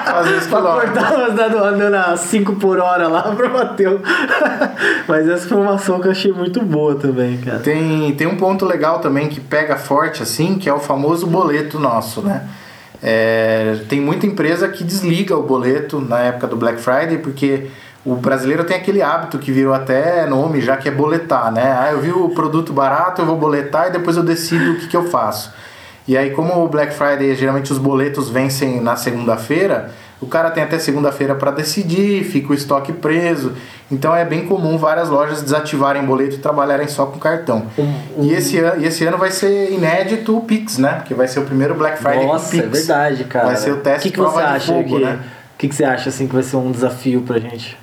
Fazer 0.05 0.35
os 0.35 0.47
pra 0.47 0.57
quilômetros. 0.61 1.63
andando, 1.63 1.93
a 1.95 2.17
5 2.17 2.55
por 2.55 2.79
hora 2.79 3.07
lá 3.07 3.21
pra 3.21 3.49
bater. 3.49 3.99
Mas 5.07 5.27
essa 5.29 5.47
foi 5.47 5.57
uma 5.57 5.75
ação 5.75 5.99
que 5.99 6.07
eu 6.07 6.11
achei 6.11 6.31
muito 6.31 6.61
boa 6.61 6.95
também, 6.95 7.37
cara. 7.37 7.59
Tem, 7.59 8.13
tem 8.15 8.25
um 8.25 8.35
ponto 8.35 8.65
legal 8.65 8.99
também 8.99 9.29
que 9.29 9.39
pega 9.39 9.77
forte 9.77 10.23
assim, 10.23 10.57
que 10.57 10.67
é 10.67 10.73
o 10.73 10.79
famoso 10.79 11.27
boleto 11.27 11.77
nosso, 11.79 12.21
né? 12.21 12.47
É, 13.01 13.77
tem 13.87 14.01
muita 14.01 14.25
empresa 14.25 14.67
que 14.67 14.83
desliga 14.83 15.37
o 15.37 15.43
boleto 15.43 16.01
na 16.01 16.19
época 16.19 16.47
do 16.47 16.57
Black 16.57 16.81
Friday, 16.81 17.19
porque 17.19 17.67
o 18.05 18.15
brasileiro 18.15 18.63
tem 18.63 18.77
aquele 18.77 19.01
hábito 19.01 19.37
que 19.37 19.51
virou 19.51 19.73
até 19.73 20.25
nome, 20.25 20.61
já 20.61 20.77
que 20.77 20.87
é 20.87 20.91
boletar, 20.91 21.51
né? 21.51 21.77
Ah, 21.79 21.91
eu 21.91 21.99
vi 21.99 22.11
o 22.11 22.29
produto 22.29 22.71
barato, 22.73 23.21
eu 23.21 23.25
vou 23.25 23.35
boletar 23.37 23.89
e 23.89 23.91
depois 23.91 24.15
eu 24.17 24.23
decido 24.23 24.71
o 24.71 24.75
que, 24.77 24.87
que 24.87 24.95
eu 24.97 25.09
faço. 25.09 25.53
E 26.07 26.17
aí, 26.17 26.31
como 26.31 26.63
o 26.63 26.67
Black 26.67 26.93
Friday, 26.93 27.35
geralmente 27.35 27.71
os 27.71 27.77
boletos 27.77 28.29
vencem 28.29 28.81
na 28.81 28.95
segunda-feira, 28.95 29.91
o 30.19 30.25
cara 30.25 30.49
tem 30.49 30.63
até 30.63 30.79
segunda-feira 30.79 31.35
para 31.35 31.51
decidir, 31.51 32.23
fica 32.23 32.51
o 32.51 32.53
estoque 32.55 32.91
preso. 32.91 33.53
Então 33.91 34.15
é 34.15 34.25
bem 34.25 34.45
comum 34.47 34.77
várias 34.77 35.07
lojas 35.09 35.41
desativarem 35.43 36.03
boleto 36.03 36.35
e 36.35 36.39
trabalharem 36.39 36.87
só 36.87 37.05
com 37.05 37.19
cartão. 37.19 37.67
E, 38.17 38.33
esse, 38.33 38.59
an- 38.59 38.75
e 38.79 38.85
esse 38.85 39.05
ano 39.05 39.17
vai 39.17 39.29
ser 39.29 39.71
inédito 39.71 40.35
o 40.35 40.41
Pix, 40.41 40.77
né? 40.77 40.93
Porque 40.93 41.13
vai 41.13 41.27
ser 41.27 41.41
o 41.41 41.43
primeiro 41.43 41.75
Black 41.75 41.99
Friday 42.01 42.25
Nossa, 42.25 42.51
com 42.51 42.57
é 42.57 42.61
Pix. 42.63 42.87
verdade, 42.87 43.23
cara. 43.25 43.45
Vai 43.47 43.55
ser 43.57 43.71
o 43.71 43.77
teste 43.77 44.09
que 44.09 44.15
que 44.15 44.19
prova 44.21 44.33
você 44.41 44.47
de 44.47 44.53
acha 44.55 44.73
fogo, 44.73 44.97
que, 44.97 45.03
né? 45.05 45.19
O 45.55 45.57
que, 45.59 45.67
que 45.67 45.75
você 45.75 45.83
acha 45.83 46.09
assim 46.09 46.27
que 46.27 46.33
vai 46.33 46.43
ser 46.43 46.55
um 46.55 46.71
desafio 46.71 47.21
pra 47.21 47.37
gente? 47.37 47.77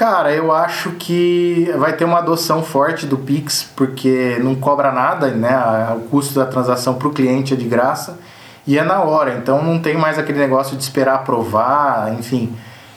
Cara, 0.00 0.32
eu 0.32 0.50
acho 0.50 0.92
que 0.92 1.70
vai 1.76 1.92
ter 1.92 2.06
uma 2.06 2.20
adoção 2.20 2.62
forte 2.62 3.04
do 3.04 3.18
Pix, 3.18 3.68
porque 3.76 4.38
não 4.42 4.54
cobra 4.54 4.90
nada, 4.90 5.26
né? 5.26 5.54
O 5.94 6.08
custo 6.08 6.36
da 6.36 6.46
transação 6.46 6.94
para 6.94 7.06
o 7.06 7.10
cliente 7.10 7.52
é 7.52 7.56
de 7.56 7.66
graça 7.66 8.18
e 8.66 8.78
é 8.78 8.82
na 8.82 9.02
hora, 9.02 9.34
então 9.34 9.62
não 9.62 9.78
tem 9.78 9.98
mais 9.98 10.18
aquele 10.18 10.38
negócio 10.38 10.74
de 10.74 10.82
esperar 10.82 11.16
aprovar, 11.16 12.14
enfim. 12.18 12.50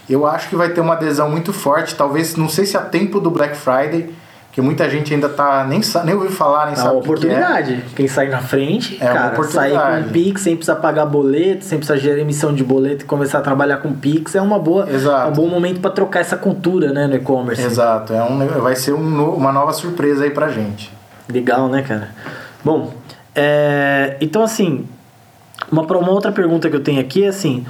Eu 0.10 0.26
acho 0.26 0.48
que 0.48 0.56
vai 0.56 0.70
ter 0.70 0.80
uma 0.80 0.94
adesão 0.94 1.30
muito 1.30 1.52
forte, 1.52 1.94
talvez, 1.94 2.38
não 2.38 2.48
sei 2.48 2.66
se 2.66 2.78
a 2.78 2.82
tempo 2.82 3.20
do 3.20 3.30
Black 3.30 3.58
Friday, 3.58 4.10
porque 4.54 4.62
muita 4.62 4.88
gente 4.88 5.12
ainda 5.12 5.28
tá 5.28 5.66
nem, 5.68 5.82
nem 6.06 6.14
ouviu 6.14 6.30
falar, 6.30 6.66
nem 6.66 6.74
É 6.74 6.76
sabe 6.76 6.90
uma 6.90 6.98
o 7.00 7.02
que 7.02 7.08
que 7.08 7.10
é. 7.10 7.16
oportunidade. 7.32 7.84
Quem 7.96 8.08
sai 8.08 8.30
na 8.30 8.38
frente, 8.38 9.00
É 9.02 9.06
uma 9.06 9.14
cara, 9.14 9.44
sair 9.48 9.72
oportunidade. 9.74 10.04
com 10.06 10.12
Pix 10.12 10.42
sem 10.42 10.56
precisar 10.56 10.76
pagar 10.76 11.08
boleto, 11.08 11.66
sem 11.66 11.80
precisar 11.80 11.98
gerar 12.00 12.20
emissão 12.20 12.54
de 12.54 12.64
boleto 12.64 13.04
e 13.04 13.08
começar 13.08 13.40
a 13.40 13.42
trabalhar 13.42 13.78
com 13.78 13.92
Pix 13.94 14.36
é 14.36 14.42
uma 14.42 14.60
boa, 14.60 14.88
Exato. 14.88 15.28
é 15.28 15.32
um 15.32 15.34
bom 15.34 15.48
momento 15.48 15.80
pra 15.80 15.90
trocar 15.90 16.20
essa 16.20 16.38
cultura, 16.38 16.94
né, 16.94 17.08
no 17.08 17.16
e-commerce. 17.16 17.64
Exato, 17.64 18.14
é 18.14 18.22
um, 18.22 18.46
vai 18.62 18.76
ser 18.76 18.94
um 18.94 19.34
uma 19.34 19.52
nova 19.52 19.74
surpresa 19.74 20.24
aí 20.24 20.30
pra 20.30 20.50
gente. 20.50 20.94
Legal, 21.28 21.68
né, 21.68 21.82
cara? 21.82 22.10
Bom, 22.64 22.94
é, 23.34 24.18
então 24.22 24.44
assim, 24.44 24.86
uma, 25.72 25.82
uma 25.82 26.12
outra 26.12 26.32
pergunta 26.32 26.70
que 26.70 26.76
eu 26.76 26.84
tenho 26.84 27.02
aqui 27.02 27.24
é 27.24 27.30
assim: 27.30 27.66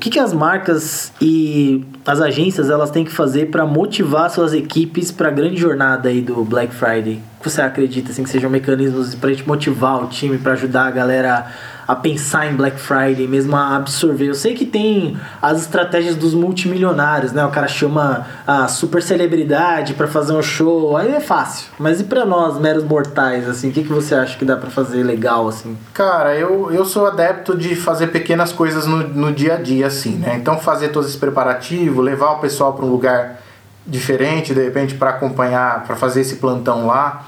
o 0.00 0.02
que, 0.02 0.08
que 0.08 0.18
as 0.18 0.32
marcas 0.32 1.12
e 1.20 1.84
as 2.06 2.22
agências 2.22 2.70
elas 2.70 2.90
têm 2.90 3.04
que 3.04 3.12
fazer 3.12 3.50
para 3.50 3.66
motivar 3.66 4.30
suas 4.30 4.54
equipes 4.54 5.12
para 5.12 5.28
a 5.28 5.30
grande 5.30 5.58
jornada 5.58 6.08
aí 6.08 6.22
do 6.22 6.42
Black 6.42 6.74
Friday? 6.74 7.20
Que 7.40 7.50
você 7.50 7.62
acredita 7.62 8.10
assim, 8.10 8.22
que 8.22 8.30
sejam 8.30 8.50
mecanismos 8.50 9.14
para 9.14 9.30
gente 9.30 9.46
motivar 9.46 10.04
o 10.04 10.08
time, 10.08 10.38
para 10.38 10.52
ajudar 10.52 10.86
a 10.86 10.90
galera 10.90 11.46
a 11.90 11.96
pensar 11.96 12.46
em 12.46 12.54
Black 12.54 12.78
Friday, 12.78 13.26
mesmo 13.26 13.56
a 13.56 13.74
absorver. 13.74 14.28
Eu 14.28 14.34
sei 14.34 14.54
que 14.54 14.64
tem 14.64 15.16
as 15.42 15.62
estratégias 15.62 16.14
dos 16.14 16.34
multimilionários, 16.34 17.32
né? 17.32 17.44
O 17.44 17.50
cara 17.50 17.66
chama 17.66 18.26
a 18.46 18.68
super 18.68 19.02
celebridade 19.02 19.94
para 19.94 20.06
fazer 20.06 20.32
um 20.32 20.40
show, 20.40 20.96
aí 20.96 21.12
é 21.12 21.18
fácil. 21.18 21.66
Mas 21.80 22.00
e 22.00 22.04
para 22.04 22.24
nós, 22.24 22.60
meros 22.60 22.84
mortais, 22.84 23.48
assim, 23.48 23.70
o 23.70 23.72
que, 23.72 23.82
que 23.82 23.92
você 23.92 24.14
acha 24.14 24.38
que 24.38 24.44
dá 24.44 24.56
para 24.56 24.70
fazer 24.70 25.02
legal, 25.02 25.48
assim? 25.48 25.76
Cara, 25.92 26.36
eu, 26.36 26.70
eu 26.70 26.84
sou 26.84 27.08
adepto 27.08 27.58
de 27.58 27.74
fazer 27.74 28.06
pequenas 28.08 28.52
coisas 28.52 28.86
no, 28.86 28.98
no 29.08 29.32
dia 29.32 29.54
a 29.54 29.56
dia, 29.56 29.88
assim, 29.88 30.16
né? 30.16 30.36
Então 30.40 30.60
fazer 30.60 30.90
todo 30.90 31.08
esse 31.08 31.18
preparativo, 31.18 32.00
levar 32.00 32.34
o 32.34 32.38
pessoal 32.38 32.72
para 32.72 32.84
um 32.84 32.88
lugar 32.88 33.40
diferente, 33.86 34.54
de 34.54 34.62
repente, 34.62 34.94
para 34.94 35.10
acompanhar, 35.10 35.84
para 35.84 35.96
fazer 35.96 36.20
esse 36.20 36.36
plantão 36.36 36.86
lá. 36.86 37.26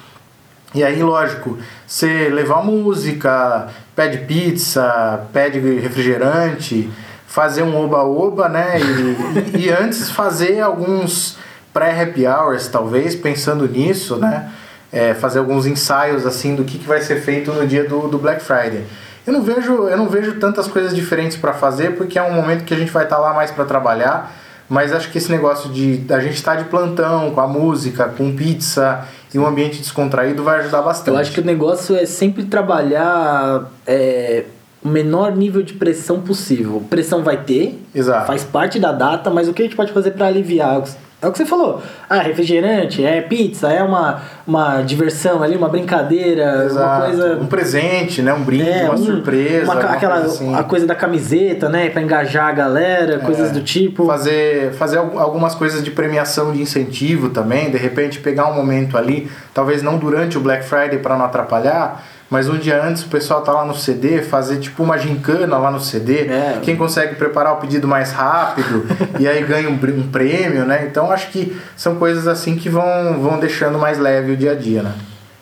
E 0.74 0.82
aí, 0.82 1.02
lógico, 1.02 1.58
você 1.86 2.30
levar 2.30 2.64
música, 2.64 3.68
pede 3.94 4.18
pizza, 4.18 5.26
pede 5.32 5.58
refrigerante, 5.58 6.90
fazer 7.26 7.62
um 7.62 7.76
oba-oba, 7.76 8.48
né? 8.48 8.78
E, 8.80 9.58
e, 9.64 9.70
antes 9.70 10.10
fazer 10.10 10.60
alguns 10.60 11.36
pré-happy 11.72 12.26
hours, 12.26 12.68
talvez, 12.68 13.14
pensando 13.14 13.68
nisso, 13.68 14.16
né? 14.16 14.50
É, 14.90 15.14
fazer 15.14 15.38
alguns 15.38 15.64
ensaios 15.64 16.26
assim 16.26 16.54
do 16.54 16.64
que, 16.64 16.78
que 16.78 16.86
vai 16.86 17.00
ser 17.00 17.16
feito 17.22 17.50
no 17.50 17.66
dia 17.66 17.84
do, 17.84 18.08
do 18.08 18.18
Black 18.18 18.42
Friday. 18.42 18.84
Eu 19.26 19.32
não 19.32 19.42
vejo, 19.42 19.88
eu 19.88 19.96
não 19.96 20.08
vejo 20.08 20.34
tantas 20.34 20.66
coisas 20.66 20.94
diferentes 20.94 21.36
para 21.36 21.52
fazer, 21.52 21.96
porque 21.96 22.18
é 22.18 22.22
um 22.22 22.34
momento 22.34 22.64
que 22.64 22.74
a 22.74 22.76
gente 22.76 22.90
vai 22.90 23.04
estar 23.04 23.16
tá 23.16 23.22
lá 23.22 23.32
mais 23.32 23.50
para 23.50 23.64
trabalhar. 23.64 24.32
Mas 24.72 24.90
acho 24.90 25.11
que 25.12 25.18
esse 25.18 25.30
negócio 25.30 25.68
de 25.68 26.02
a 26.08 26.18
gente 26.18 26.37
estar 26.37 26.56
tá 26.56 26.62
de 26.62 26.70
plantão 26.70 27.30
com 27.32 27.40
a 27.42 27.46
música, 27.46 28.08
com 28.08 28.35
pizza 28.35 29.06
e 29.35 29.38
um 29.38 29.46
ambiente 29.46 29.78
descontraído 29.78 30.42
vai 30.42 30.61
ajudar 30.61 30.80
bastante. 30.80 31.14
Eu 31.14 31.20
acho 31.20 31.30
que 31.30 31.40
o 31.40 31.44
negócio 31.44 31.94
é 31.94 32.06
sempre 32.06 32.44
trabalhar 32.44 33.70
é, 33.87 34.44
o 34.82 34.88
menor 34.88 35.37
nível 35.37 35.62
de 35.62 35.74
pressão 35.74 36.22
possível. 36.22 36.82
Pressão 36.88 37.22
vai 37.22 37.44
ter, 37.44 37.78
Exato. 37.94 38.26
faz 38.26 38.44
parte 38.44 38.80
da 38.80 38.92
data, 38.92 39.28
mas 39.28 39.46
o 39.46 39.52
que 39.52 39.61
a 39.61 39.66
gente 39.66 39.76
pode 39.76 39.92
fazer 39.92 40.12
para 40.12 40.26
aliviar? 40.26 40.82
É 41.22 41.28
o 41.28 41.30
que 41.30 41.38
você 41.38 41.46
falou. 41.46 41.80
Ah, 42.11 42.18
refrigerante, 42.18 43.04
é 43.04 43.20
pizza, 43.20 43.72
é 43.72 43.80
uma, 43.80 44.20
uma 44.44 44.82
diversão 44.82 45.40
ali, 45.40 45.56
uma 45.56 45.68
brincadeira, 45.68 46.64
Exato. 46.64 46.85
uma 46.85 47.06
coisa. 47.06 47.38
Um 47.40 47.46
presente, 47.46 48.20
né? 48.20 48.35
Um 48.35 48.42
brinde, 48.42 48.68
é, 48.68 48.85
uma 48.87 48.94
um, 48.94 49.04
surpresa. 49.04 49.70
Uma, 49.70 49.80
aquela 49.80 50.14
coisa 50.18 50.35
assim. 50.35 50.54
a 50.54 50.64
coisa 50.64 50.85
da 50.85 50.96
camiseta, 50.96 51.68
né? 51.68 51.88
Pra 51.90 52.02
engajar 52.02 52.48
a 52.48 52.52
galera, 52.52 53.14
é, 53.14 53.18
coisas 53.18 53.52
do 53.52 53.62
tipo. 53.62 54.04
Fazer, 54.04 54.72
fazer 54.72 54.98
algumas 54.98 55.54
coisas 55.54 55.85
de 55.85 55.92
premiação 55.92 56.52
de 56.52 56.61
incentivo 56.61 57.28
também, 57.30 57.70
de 57.70 57.78
repente 57.78 58.18
pegar 58.18 58.50
um 58.50 58.54
momento 58.54 58.98
ali, 58.98 59.30
talvez 59.54 59.80
não 59.80 59.98
durante 59.98 60.37
o 60.37 60.40
Black 60.40 60.64
Friday 60.64 60.98
para 60.98 61.16
não 61.16 61.24
atrapalhar 61.24 62.02
mas 62.32 62.48
um 62.48 62.56
dia 62.56 62.82
antes 62.82 63.02
o 63.02 63.08
pessoal 63.08 63.42
tá 63.42 63.52
lá 63.52 63.62
no 63.62 63.74
CD, 63.74 64.22
fazer 64.22 64.58
tipo 64.58 64.82
uma 64.82 64.96
gincana 64.96 65.58
lá 65.58 65.70
no 65.70 65.78
CD. 65.78 66.20
É. 66.20 66.60
Quem 66.62 66.74
consegue 66.74 67.14
preparar 67.14 67.52
o 67.52 67.56
pedido 67.58 67.86
mais 67.86 68.10
rápido 68.10 68.86
e 69.20 69.28
aí 69.28 69.44
ganha 69.44 69.68
um, 69.68 69.74
um, 69.74 70.08
prêmio, 70.08 70.64
né? 70.64 70.86
Então 70.90 71.12
acho 71.12 71.30
que 71.30 71.54
são 71.76 71.96
coisas 71.96 72.26
assim 72.26 72.56
que 72.56 72.70
vão, 72.70 73.20
vão 73.20 73.38
deixando 73.38 73.78
mais 73.78 73.98
leve 73.98 74.32
o 74.32 74.36
dia 74.36 74.52
a 74.52 74.54
dia, 74.54 74.82
né? 74.82 74.94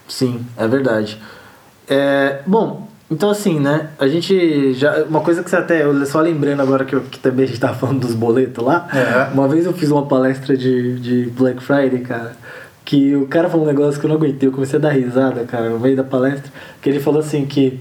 Sim, 0.09 0.44
é 0.57 0.66
verdade. 0.66 1.22
É, 1.88 2.40
bom, 2.44 2.88
então 3.09 3.31
assim, 3.31 3.61
né? 3.61 3.90
A 3.96 4.09
gente 4.09 4.74
já. 4.74 5.05
Uma 5.05 5.20
coisa 5.20 5.44
que 5.44 5.50
você 5.50 5.57
até. 5.57 5.85
Só 6.07 6.20
lembrando 6.20 6.61
agora 6.61 6.85
que, 6.85 6.96
eu, 6.96 7.03
que 7.03 7.20
também 7.20 7.44
a 7.44 7.46
gente 7.46 7.61
tava 7.61 7.74
falando 7.74 8.00
dos 8.00 8.14
boletos 8.14 8.64
lá. 8.64 8.88
É. 8.92 9.33
Uma 9.33 9.46
vez 9.46 9.64
eu 9.64 9.72
fiz 9.72 9.92
uma 9.92 10.07
palestra 10.07 10.57
de, 10.57 10.98
de 10.98 11.31
Black 11.31 11.62
Friday, 11.62 12.00
cara 12.00 12.33
que 12.85 13.14
o 13.14 13.27
cara 13.27 13.49
falou 13.49 13.64
um 13.64 13.69
negócio 13.69 14.01
que 14.01 14.07
eu 14.07 14.09
não 14.09 14.16
aguentei, 14.16 14.49
eu 14.49 14.53
comecei 14.53 14.79
a 14.79 14.83
dar 14.83 14.90
risada, 14.90 15.45
cara, 15.45 15.71
no 15.71 15.79
meio 15.79 15.97
da 15.97 16.05
palestra, 16.05 16.51
que 16.81 16.88
ele 16.88 17.01
falou 17.01 17.21
assim 17.21 17.45
que 17.47 17.81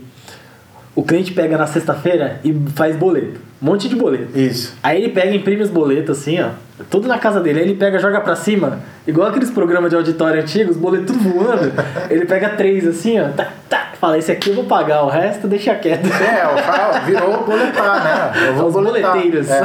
o 0.96 1.04
cliente 1.04 1.32
pega 1.32 1.58
na 1.58 1.66
sexta-feira 1.66 2.40
e 2.44 2.54
faz 2.76 2.96
boleto. 2.96 3.40
Um 3.62 3.66
monte 3.66 3.90
de 3.90 3.96
boleto. 3.96 4.38
Isso. 4.38 4.76
Aí 4.82 5.02
ele 5.02 5.14
pega 5.14 5.32
e 5.32 5.38
imprime 5.38 5.62
os 5.62 5.70
boletos 5.70 6.18
assim, 6.18 6.40
ó. 6.40 6.50
Tudo 6.90 7.08
na 7.08 7.18
casa 7.18 7.42
dele. 7.42 7.60
Aí 7.60 7.66
ele 7.66 7.76
pega 7.76 8.00
joga 8.00 8.22
pra 8.22 8.36
cima. 8.36 8.80
Igual 9.06 9.30
aqueles 9.30 9.50
programas 9.50 9.90
de 9.90 9.98
auditório 9.98 10.42
antigos, 10.42 10.76
os 10.76 10.82
boletos 10.82 11.16
tudo 11.16 11.20
voando. 11.30 11.72
ele 12.10 12.26
pega 12.26 12.50
três 12.50 12.88
assim, 12.88 13.20
ó. 13.20 13.30
Tá. 13.30 13.52
Fala, 14.00 14.18
esse 14.18 14.32
aqui 14.32 14.50
eu 14.50 14.56
vou 14.56 14.64
pagar, 14.64 15.04
o 15.04 15.10
resto 15.10 15.46
deixa 15.48 15.76
quieto. 15.76 16.06
É, 16.08 17.00
virou 17.06 17.44
boletar, 17.44 18.04
né? 18.04 18.48
Eu 18.48 18.56
vou 18.56 18.68
Os 18.68 18.74
boletar. 18.74 19.12
boleteiros. 19.12 19.50
É. 19.50 19.62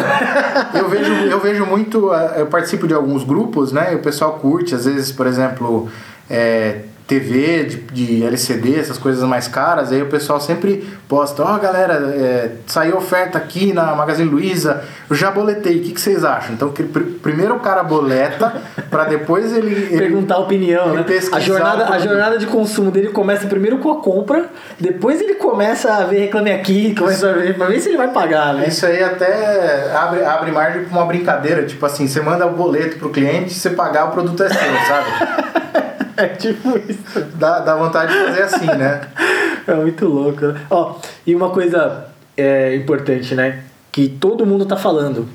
Eu, 0.75 0.88
vejo, 0.88 1.12
eu 1.12 1.40
vejo 1.40 1.64
muito. 1.66 2.12
Eu 2.37 2.47
participo 2.47 2.88
de 2.88 2.94
alguns 2.94 3.23
grupos, 3.23 3.70
né? 3.70 3.92
E 3.92 3.97
o 3.97 4.01
pessoal 4.01 4.33
curte, 4.40 4.75
às 4.75 4.87
vezes, 4.87 5.12
por 5.12 5.27
exemplo. 5.27 5.88
É, 6.29 6.81
TV, 7.07 7.64
de, 7.64 7.77
de, 7.93 8.25
LCD, 8.25 8.79
essas 8.79 8.97
coisas 8.97 9.23
mais 9.29 9.47
caras, 9.47 9.93
aí 9.93 10.01
o 10.01 10.07
pessoal 10.07 10.40
sempre 10.40 10.88
posta, 11.07 11.43
ó 11.43 11.55
oh, 11.55 11.59
galera, 11.59 11.95
é, 12.17 12.53
saiu 12.67 12.97
oferta 12.97 13.37
aqui 13.37 13.75
na 13.75 13.95
Magazine 13.95 14.31
Luiza, 14.31 14.83
eu 15.11 15.14
já 15.14 15.31
boletei, 15.31 15.77
o 15.77 15.83
que, 15.83 15.93
que 15.93 16.01
vocês 16.01 16.25
acham? 16.25 16.55
Então 16.55 16.71
pr 16.71 16.85
primeiro 17.23 17.57
o 17.57 17.61
cara 17.61 17.83
boleta, 17.83 18.55
para 18.90 19.05
depois 19.05 19.55
ele, 19.55 19.73
ele, 19.75 19.99
Perguntar 19.99 20.37
a 20.37 20.38
opinião, 20.38 20.95
né? 20.95 21.05
A 21.33 21.40
jornada, 21.40 21.88
a 21.88 21.99
jornada 21.99 22.38
de 22.38 22.47
consumo 22.47 22.90
dele 22.90 23.09
começa 23.09 23.47
primeiro 23.47 23.79
com 23.79 23.93
a 23.93 24.01
compra, 24.01 24.47
depois 24.81 25.21
ele 25.21 25.35
começa 25.35 25.93
a 25.93 26.05
ver 26.05 26.21
reclame 26.21 26.53
aqui, 26.53 26.95
começa 26.95 27.29
a 27.29 27.33
ver, 27.35 27.55
pra 27.55 27.67
ver 27.67 27.81
se 27.81 27.90
ele 27.90 27.99
vai 27.99 28.09
pagar, 28.09 28.55
né? 28.55 28.67
Isso 28.67 28.87
aí 28.87 29.03
até 29.03 29.93
abre, 29.95 30.25
abre 30.25 30.51
margem 30.51 30.85
pra 30.85 30.99
uma 30.99 31.05
brincadeira, 31.05 31.64
tipo 31.64 31.85
assim, 31.85 32.09
você 32.09 32.23
manda 32.23 32.47
o 32.47 32.55
boleto 32.55 32.97
pro 32.97 33.11
cliente, 33.11 33.53
você 33.53 33.69
pagar 33.69 34.07
o 34.07 34.11
produto 34.12 34.43
é 34.43 34.49
seu, 34.49 34.59
sabe? 34.87 35.84
É 36.16 36.29
tipo 36.29 36.79
isso. 36.79 37.20
Dá, 37.35 37.61
dá 37.61 37.77
vontade 37.77 38.12
de 38.12 38.24
fazer 38.24 38.42
assim, 38.42 38.66
né? 38.66 39.00
É 39.66 39.74
muito 39.74 40.07
louco. 40.07 40.44
Né? 40.44 40.61
Ó, 40.68 40.96
e 41.27 41.35
uma 41.35 41.48
coisa 41.48 42.09
é, 42.37 42.77
importante, 42.77 43.35
né? 43.35 43.62
Que 43.90 44.09
todo 44.09 44.44
mundo 44.44 44.66
tá 44.66 44.77
falando. 44.77 45.27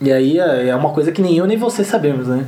E 0.00 0.12
aí 0.12 0.38
é, 0.38 0.68
é 0.68 0.76
uma 0.76 0.90
coisa 0.90 1.10
que 1.10 1.20
nem 1.20 1.36
eu 1.36 1.46
nem 1.46 1.56
você 1.56 1.82
sabemos, 1.84 2.28
né? 2.28 2.44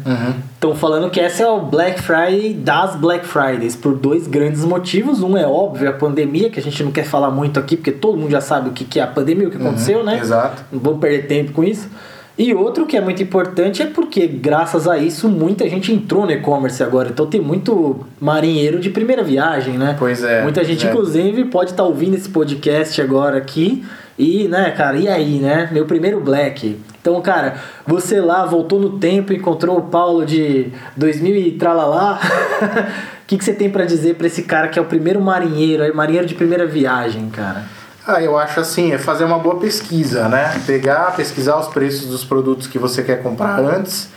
Estão 0.55 0.71
uhum. 0.71 0.77
falando 0.77 1.11
que 1.11 1.21
essa 1.21 1.43
é 1.43 1.47
o 1.47 1.61
Black 1.61 2.01
Friday 2.03 2.55
das 2.55 2.95
Black 2.97 3.27
Fridays, 3.27 3.75
por 3.75 3.97
dois 3.97 4.27
grandes 4.27 4.65
motivos. 4.65 5.23
Um 5.23 5.37
é 5.37 5.47
óbvio, 5.47 5.89
a 5.89 5.93
pandemia, 5.93 6.51
que 6.51 6.61
a 6.61 6.63
gente 6.63 6.83
não 6.85 6.93
quer 6.93 7.05
falar 7.05 7.31
muito 7.31 7.59
aqui, 7.59 7.77
porque 7.77 7.93
todo 7.93 8.17
mundo 8.19 8.31
já 8.31 8.41
sabe 8.41 8.69
o 8.69 8.73
que 8.73 9.01
é 9.01 9.03
a 9.03 9.07
pandemia, 9.07 9.49
o 9.49 9.51
que 9.51 9.57
aconteceu, 9.57 9.99
uhum. 9.99 10.05
né? 10.05 10.19
Exato. 10.19 10.65
Não 10.71 10.81
vamos 10.81 11.01
perder 11.01 11.27
tempo 11.27 11.53
com 11.53 11.65
isso. 11.65 11.89
E 12.37 12.53
outro 12.53 12.85
que 12.85 12.97
é 12.97 13.01
muito 13.01 13.23
importante 13.23 13.81
é 13.81 13.87
porque, 13.87 14.27
graças 14.27 14.89
a 14.89 14.99
isso, 14.99 15.29
muita 15.29 15.69
gente 15.69 15.93
entrou 15.93 16.27
no 16.27 16.33
e-commerce 16.33 16.83
agora. 16.83 17.11
Então 17.11 17.27
tem 17.27 17.41
muito 17.41 18.05
marinheiro 18.21 18.81
de 18.81 18.91
primeira 18.91 19.23
viagem, 19.23 19.79
né? 19.79 19.95
Pois 19.97 20.23
é. 20.25 20.43
Muita 20.43 20.65
gente, 20.65 20.85
é. 20.85 20.91
inclusive, 20.91 21.45
pode 21.45 21.71
estar 21.71 21.85
tá 21.85 21.89
ouvindo 21.89 22.15
esse 22.15 22.29
podcast 22.29 23.01
agora 23.01 23.39
aqui. 23.39 23.85
E, 24.19 24.49
né, 24.49 24.73
cara, 24.73 24.97
e 24.97 25.09
aí, 25.09 25.39
né? 25.39 25.69
Meu 25.71 25.87
primeiro 25.87 26.21
Black. 26.21 26.77
Então, 27.01 27.21
cara, 27.21 27.55
você 27.87 28.21
lá 28.21 28.45
voltou 28.45 28.81
no 28.81 28.99
tempo, 28.99 29.33
encontrou 29.33 29.79
o 29.79 29.83
Paulo 29.83 30.27
de 30.27 30.73
2000 30.97 31.37
e 31.37 31.53
tralalá. 31.53 32.21
O 33.25 33.27
que, 33.27 33.39
que 33.39 33.45
você 33.45 33.55
tem 33.55 33.71
para 33.71 33.87
dizer 33.87 34.17
para 34.17 34.27
esse 34.27 34.43
cara 34.43 34.69
que 34.69 34.79
é 34.79 34.83
o 34.83 34.85
primeiro 34.85 35.19
marinheiro, 35.19 35.97
marinheiro 35.97 36.27
de 36.27 36.35
primeira 36.35 36.67
viagem, 36.67 37.31
cara? 37.31 37.65
Ah, 38.07 38.23
eu 38.23 38.37
acho 38.37 38.61
assim, 38.61 38.93
é 38.93 38.99
fazer 38.99 39.25
uma 39.25 39.39
boa 39.39 39.57
pesquisa, 39.57 40.29
né? 40.29 40.61
Pegar, 40.67 41.17
pesquisar 41.17 41.57
os 41.57 41.69
preços 41.69 42.07
dos 42.07 42.23
produtos 42.23 42.67
que 42.67 42.79
você 42.79 43.03
quer 43.03 43.23
comprar 43.23 43.59
antes. 43.59 44.09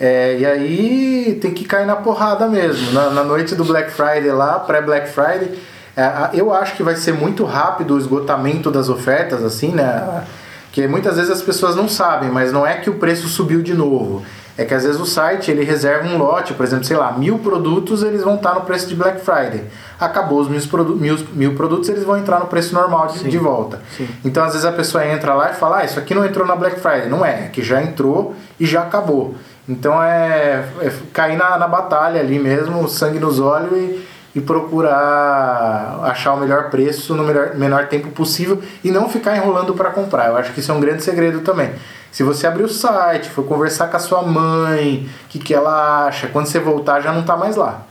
É, 0.00 0.38
e 0.38 0.46
aí 0.46 1.38
tem 1.40 1.52
que 1.52 1.64
cair 1.64 1.86
na 1.86 1.94
porrada 1.94 2.48
mesmo. 2.48 2.90
Na, 2.92 3.10
na 3.10 3.22
noite 3.22 3.54
do 3.54 3.64
Black 3.64 3.92
Friday 3.92 4.32
lá, 4.32 4.58
pré-Black 4.58 5.08
Friday, 5.10 5.56
é, 5.96 6.30
eu 6.34 6.52
acho 6.52 6.74
que 6.76 6.82
vai 6.82 6.96
ser 6.96 7.12
muito 7.12 7.44
rápido 7.44 7.94
o 7.94 7.98
esgotamento 7.98 8.72
das 8.72 8.88
ofertas, 8.88 9.44
assim, 9.44 9.68
né? 9.68 10.24
Que 10.72 10.88
muitas 10.88 11.16
vezes 11.16 11.30
as 11.30 11.42
pessoas 11.42 11.76
não 11.76 11.88
sabem, 11.88 12.30
mas 12.30 12.52
não 12.52 12.66
é 12.66 12.74
que 12.74 12.90
o 12.90 12.94
preço 12.94 13.28
subiu 13.28 13.62
de 13.62 13.74
novo 13.74 14.24
é 14.58 14.64
que 14.64 14.74
às 14.74 14.82
vezes 14.82 15.00
o 15.00 15.06
site 15.06 15.52
ele 15.52 15.62
reserva 15.62 16.08
um 16.08 16.18
lote, 16.18 16.52
por 16.52 16.66
exemplo, 16.66 16.84
sei 16.84 16.96
lá, 16.96 17.12
mil 17.12 17.38
produtos 17.38 18.02
eles 18.02 18.24
vão 18.24 18.34
estar 18.34 18.54
no 18.54 18.62
preço 18.62 18.88
de 18.88 18.96
Black 18.96 19.20
Friday. 19.20 19.62
Acabou 20.00 20.40
os 20.40 20.48
mil, 20.48 20.60
produ 20.68 20.96
mil, 20.96 21.16
mil 21.32 21.54
produtos, 21.54 21.88
eles 21.88 22.02
vão 22.02 22.18
entrar 22.18 22.40
no 22.40 22.46
preço 22.46 22.74
normal 22.74 23.06
de, 23.06 23.22
de 23.22 23.38
volta. 23.38 23.80
Sim. 23.96 24.08
Então 24.24 24.42
às 24.42 24.54
vezes 24.54 24.66
a 24.66 24.72
pessoa 24.72 25.06
entra 25.06 25.32
lá 25.32 25.52
e 25.52 25.54
fala, 25.54 25.78
ah, 25.78 25.84
isso 25.84 25.96
aqui 25.96 26.12
não 26.12 26.24
entrou 26.24 26.44
na 26.44 26.56
Black 26.56 26.80
Friday. 26.80 27.08
Não 27.08 27.24
é, 27.24 27.44
é 27.44 27.48
que 27.52 27.62
já 27.62 27.80
entrou 27.80 28.34
e 28.58 28.66
já 28.66 28.82
acabou. 28.82 29.36
Então 29.68 30.02
é, 30.02 30.64
é 30.80 30.92
cair 31.12 31.36
na, 31.36 31.56
na 31.56 31.68
batalha 31.68 32.20
ali 32.20 32.40
mesmo, 32.40 32.88
sangue 32.88 33.20
nos 33.20 33.38
olhos 33.38 33.72
e, 33.78 34.08
e 34.34 34.40
procurar 34.40 36.00
achar 36.02 36.34
o 36.34 36.36
melhor 36.36 36.68
preço 36.68 37.14
no 37.14 37.22
melhor, 37.22 37.54
menor 37.54 37.86
tempo 37.86 38.08
possível 38.08 38.60
e 38.82 38.90
não 38.90 39.08
ficar 39.08 39.36
enrolando 39.36 39.72
para 39.74 39.90
comprar. 39.90 40.26
Eu 40.26 40.36
acho 40.36 40.52
que 40.52 40.58
isso 40.58 40.72
é 40.72 40.74
um 40.74 40.80
grande 40.80 41.04
segredo 41.04 41.42
também. 41.42 41.70
Se 42.10 42.22
você 42.22 42.46
abrir 42.46 42.64
o 42.64 42.68
site, 42.68 43.28
for 43.28 43.44
conversar 43.44 43.88
com 43.88 43.96
a 43.96 44.00
sua 44.00 44.22
mãe, 44.22 45.08
o 45.24 45.28
que, 45.28 45.38
que 45.38 45.54
ela 45.54 46.06
acha, 46.06 46.26
quando 46.28 46.46
você 46.46 46.58
voltar 46.58 47.00
já 47.00 47.12
não 47.12 47.20
está 47.20 47.36
mais 47.36 47.54
lá. 47.56 47.82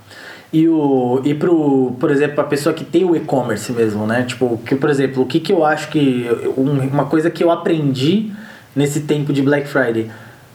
E, 0.51 0.67
o, 0.67 1.21
e 1.25 1.33
pro, 1.33 1.93
por 1.99 2.09
exemplo, 2.09 2.39
a 2.41 2.43
pessoa 2.45 2.73
que 2.73 2.83
tem 2.85 3.03
o 3.03 3.15
e-commerce 3.15 3.71
mesmo, 3.73 4.07
né? 4.07 4.23
Tipo, 4.23 4.57
que, 4.65 4.75
por 4.75 4.89
exemplo, 4.89 5.23
o 5.23 5.25
que, 5.25 5.39
que 5.39 5.51
eu 5.51 5.65
acho 5.65 5.89
que. 5.89 6.25
um- 6.57 6.87
Uma 6.87 7.05
coisa 7.05 7.29
que 7.29 7.43
eu 7.43 7.51
aprendi 7.51 8.31
nesse 8.75 9.01
tempo 9.01 9.33
de 9.33 9.41
Black 9.41 9.67
Friday. 9.67 10.09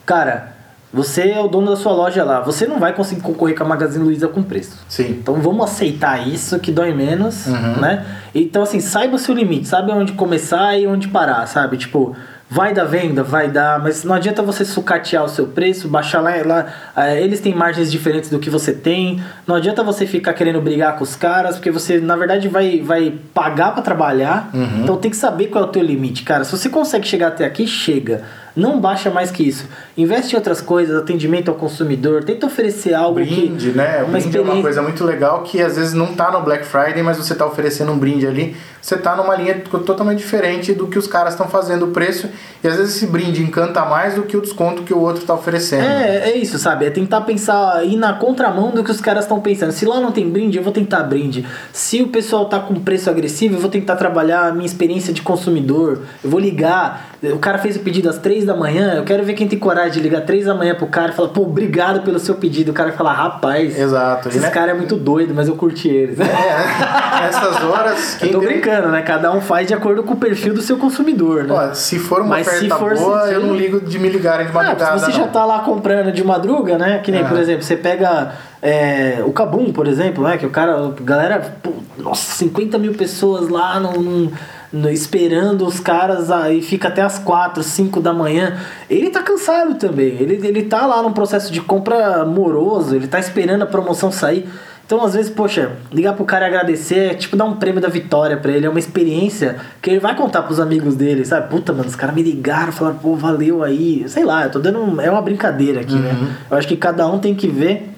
Cara, 0.07 0.53
você 0.93 1.29
é 1.31 1.41
o 1.41 1.47
dono 1.49 1.71
da 1.71 1.77
sua 1.77 1.93
loja 1.93 2.25
lá. 2.25 2.41
Você 2.41 2.67
não 2.67 2.79
vai 2.81 2.95
conseguir 2.95 3.21
concorrer 3.21 3.57
com 3.57 3.65
a 3.65 3.67
Magazine 3.69 4.03
Luiza 4.05 4.29
com 4.29 4.43
preço. 4.43 4.79
Sim. 4.89 5.11
Então 5.11 5.35
vamos 5.37 5.65
aceitar 5.71 6.27
isso 6.27 6.59
que 6.59 6.73
dói 6.73 6.93
menos, 6.95 7.47
Uhum. 7.47 7.81
né? 7.81 8.05
Então 8.35 8.63
assim, 8.63 8.81
saiba 8.81 9.17
o 9.17 9.19
seu 9.19 9.35
limite, 9.35 9.69
sabe 9.69 9.93
onde 9.93 10.13
começar 10.13 10.77
e 10.79 10.87
onde 10.87 11.09
parar, 11.09 11.47
sabe? 11.47 11.77
Tipo, 11.77 12.15
vai 12.53 12.75
dar 12.75 12.85
venda, 12.85 13.23
vai 13.23 13.51
dar, 13.51 13.81
mas 13.83 14.05
não 14.05 14.15
adianta 14.15 14.43
você 14.43 14.63
sucatear 14.63 15.25
o 15.25 15.29
seu 15.29 15.47
preço, 15.47 15.89
baixar 15.89 16.21
lá, 16.21 16.33
lá 16.45 16.67
eh, 16.95 17.23
eles 17.23 17.41
têm 17.41 17.55
margens 17.55 17.91
diferentes 17.91 18.29
do 18.29 18.39
que 18.39 18.51
você 18.51 18.75
tem. 18.75 19.23
Não 19.47 19.55
adianta 19.55 19.83
você 19.83 20.07
ficar 20.07 20.35
querendo 20.35 20.61
brigar 20.61 20.99
com 20.99 21.03
os 21.03 21.17
caras, 21.17 21.57
porque 21.57 21.71
você 21.71 21.99
na 21.99 22.15
verdade 22.15 22.49
vai 22.49 22.83
vai 22.83 23.15
pagar 23.33 23.73
para 23.73 23.83
trabalhar. 23.83 24.51
Uhum. 24.53 24.83
Então 24.83 24.99
tem 24.99 25.11
que 25.11 25.17
saber 25.17 25.47
qual 25.47 25.65
é 25.65 25.67
o 25.67 25.71
teu 25.71 25.83
limite, 25.83 26.25
cara. 26.25 26.45
Se 26.45 26.53
você 26.53 26.69
consegue 26.69 27.09
chegar 27.09 27.29
até 27.29 27.47
aqui, 27.47 27.67
chega. 27.67 28.23
Não 28.55 28.81
baixa 28.81 29.11
mais 29.11 29.31
que 29.31 29.43
isso. 29.43 29.67
Investe 29.97 30.35
em 30.35 30.37
outras 30.37 30.61
coisas, 30.61 30.97
atendimento 30.97 31.51
ao 31.51 31.55
consumidor, 31.55 32.25
tenta 32.25 32.47
oferecer 32.47 32.95
algo 32.95 33.15
Brinde, 33.15 33.71
que 33.71 33.77
né? 33.77 34.03
O 34.03 34.07
uma 34.07 34.19
brinde 34.19 34.37
é 34.37 34.41
uma 34.41 34.47
experiência 34.47 34.63
coisa 34.63 34.83
muito 34.83 35.05
legal 35.05 35.43
que 35.43 35.61
às 35.61 35.77
vezes 35.77 35.93
não 35.93 36.15
tá 36.15 36.31
no 36.31 36.43
Black 36.43 36.65
Friday, 36.65 37.03
mas 37.03 37.17
você 37.17 37.35
tá 37.35 37.47
oferecendo 37.47 37.93
um 37.93 37.99
brinde 37.99 38.27
ali. 38.27 38.57
Você 38.81 38.97
tá 38.97 39.15
numa 39.15 39.37
linha 39.37 39.61
totalmente 39.61 40.19
diferente 40.19 40.73
do 40.73 40.89
que 40.89 40.99
os 40.99 41.07
caras 41.07 41.35
estão 41.35 41.47
fazendo 41.47 41.87
o 41.87 41.89
preço. 41.93 42.29
E 42.65 42.67
às 42.67 42.77
vezes 42.77 42.97
esse 42.97 43.07
brinde 43.07 43.41
encanta 43.41 43.85
mais 43.85 44.17
do 44.17 44.23
que 44.23 44.37
o 44.37 44.41
desconto 44.41 44.83
que 44.83 44.93
o 44.93 44.99
outro 44.99 45.25
tá 45.25 45.35
oferecendo. 45.35 45.85
É, 45.85 46.31
é 46.31 46.37
isso, 46.37 46.59
sabe? 46.59 46.87
É 46.87 46.91
tentar 46.91 47.21
pensar, 47.21 47.85
ir 47.87 47.97
na 47.97 48.15
contramão 48.15 48.73
do 48.73 48.83
que 48.83 48.91
os 48.91 49.01
caras 49.01 49.25
estão 49.25 49.41
pensando. 49.41 49.71
Se 49.71 49.87
lá 49.87 50.01
não 50.01 50.11
tem 50.11 50.29
brinde, 50.29 50.59
eu 50.59 50.65
vou 50.65 50.73
tentar 50.73 51.05
brinde. 51.05 51.47
Se 51.73 52.03
o 52.03 52.09
pessoal 52.09 52.47
tá 52.47 52.59
com 52.59 52.75
preço 52.75 53.09
agressivo, 53.09 53.55
eu 53.55 53.61
vou 53.61 53.71
tentar 53.71 53.95
trabalhar 53.95 54.49
a 54.49 54.53
minha 54.53 54.67
experiência 54.67 55.13
de 55.13 55.23
consumidor. 55.23 56.03
Eu 56.23 56.31
vou 56.31 56.41
ligar. 56.41 57.13
O 57.23 57.39
cara 57.39 57.59
fez 57.59 57.77
o 57.77 57.81
pedido 57.81 58.09
às 58.09 58.19
três 58.19 58.42
da 58.45 58.55
manhã, 58.57 58.95
eu 58.97 59.05
quero 59.05 59.23
ver 59.25 59.35
quem 59.35 59.47
tem 59.49 59.59
coragem 59.59 59.93
de 59.93 60.01
ligar 60.01 60.23
três 60.23 60.45
da 60.47 60.55
manhã 60.55 60.75
pro 60.75 60.87
cara 60.87 61.13
e 61.13 61.15
falar, 61.15 61.29
pô, 61.29 61.43
obrigado 61.43 62.03
pelo 62.03 62.19
seu 62.19 62.35
pedido. 62.35 62.71
O 62.71 62.75
cara 62.75 62.93
fala, 62.93 63.13
rapaz, 63.13 63.79
Exato. 63.79 64.29
E, 64.29 64.31
esses 64.31 64.43
né? 64.43 64.51
caras 64.51 64.75
é 64.75 64.79
muito 64.79 64.97
doido, 64.97 65.35
mas 65.35 65.49
eu 65.49 65.57
curti 65.57 65.89
eles. 65.89 66.19
É, 66.21 67.21
nessas 67.23 67.63
horas, 67.65 68.15
Eu 68.21 68.21
quem 68.21 68.33
tô 68.33 68.39
tem- 68.41 68.49
brincando, 68.49 68.89
né? 68.89 69.03
Cada 69.03 69.33
um 69.33 69.41
faz 69.41 69.67
de 69.67 69.75
acordo 69.75 70.03
com 70.03 70.15
o 70.15 70.17
perfil 70.17 70.55
do 70.55 70.63
seu 70.63 70.77
consumidor, 70.77 71.45
né? 71.45 71.53
Ó, 71.55 71.75
se 71.75 71.99
for 71.99 72.21
uma 72.21 72.31
Mas 72.37 72.47
se 72.47 72.57
oferta 72.67 72.77
for 72.77 72.95
boa, 72.97 73.31
eu 73.31 73.41
não 73.41 73.55
ligo 73.55 73.81
de 73.81 73.99
me 73.99 74.09
ligarem 74.09 74.47
de 74.47 74.53
Ah, 74.53 74.55
madrugada. 74.55 74.99
se 74.99 75.05
você 75.07 75.13
já 75.13 75.19
não. 75.21 75.29
tá 75.29 75.45
lá 75.45 75.61
comprando 75.61 76.13
de 76.13 76.25
madruga, 76.25 76.79
né? 76.79 76.99
Que 77.03 77.11
nem, 77.11 77.23
Ah. 77.23 77.29
por 77.29 77.39
exemplo, 77.39 77.63
você 77.63 77.77
pega 77.77 78.33
é, 78.61 79.23
o 79.27 79.33
Kabum, 79.33 79.73
por 79.73 79.87
exemplo, 79.89 80.23
né? 80.25 80.37
Que 80.39 80.47
o 80.47 80.51
cara, 80.51 80.93
galera, 81.03 81.55
pô, 81.63 81.73
nossa, 81.99 82.33
50 82.35 82.79
mil 82.79 82.93
pessoas 82.95 83.49
lá 83.49 83.79
no- 83.81 84.31
no- 84.73 84.91
esperando 84.91 85.67
os 85.67 85.79
caras 85.81 86.31
aí 86.31 86.63
fica 86.63 86.89
até 86.89 87.03
as 87.03 87.19
4, 87.19 87.63
5 87.63 88.01
da 88.01 88.13
manhã. 88.13 88.57
Ele 88.89 89.11
tá 89.11 89.23
cansado 89.23 89.75
também. 89.75 90.17
Ele, 90.21 90.35
ele 90.47 90.63
tá 90.63 90.87
lá 90.87 91.03
num 91.03 91.13
processo 91.13 91.53
de 91.53 91.61
compra 91.61 92.25
moroso, 92.25 92.95
ele 92.97 93.07
tá 93.07 93.19
esperando 93.19 93.63
a 93.63 93.67
promoção 93.67 94.11
sair. 94.11 94.49
Então, 94.85 95.03
às 95.05 95.15
vezes, 95.15 95.31
poxa, 95.31 95.73
ligar 95.91 96.13
pro 96.15 96.25
cara 96.25 96.45
e 96.45 96.49
agradecer 96.49 97.13
é 97.13 97.15
tipo 97.15 97.35
dar 97.37 97.45
um 97.47 97.55
prêmio 97.55 97.81
da 97.81 97.89
vitória 97.89 98.37
pra 98.37 98.53
ele. 98.53 98.67
É 98.67 98.69
uma 98.69 98.79
experiência 98.79 99.57
que 99.81 99.89
ele 99.89 100.01
vai 100.01 100.15
contar 100.15 100.43
pros 100.43 100.61
amigos 100.61 100.97
dele, 100.97 101.25
sabe? 101.25 101.49
Puta, 101.49 101.73
mano, 101.73 101.89
os 101.89 101.97
caras 101.97 102.15
me 102.15 102.23
ligaram, 102.23 102.73
falaram, 102.73 102.99
pô, 102.99 103.15
valeu 103.15 103.63
aí. 103.63 104.05
Sei 104.09 104.25
lá, 104.25 104.45
eu 104.45 104.51
tô 104.51 104.59
dando. 104.59 104.81
um- 104.81 105.01
É 105.01 105.11
uma 105.11 105.23
brincadeira 105.23 105.81
aqui, 105.81 105.95
né? 105.95 106.15
Eu 106.51 106.57
acho 106.59 106.69
que 106.69 106.77
cada 106.77 107.07
um 107.07 107.19
tem 107.19 107.35
que 107.35 107.47
ver 107.49 107.92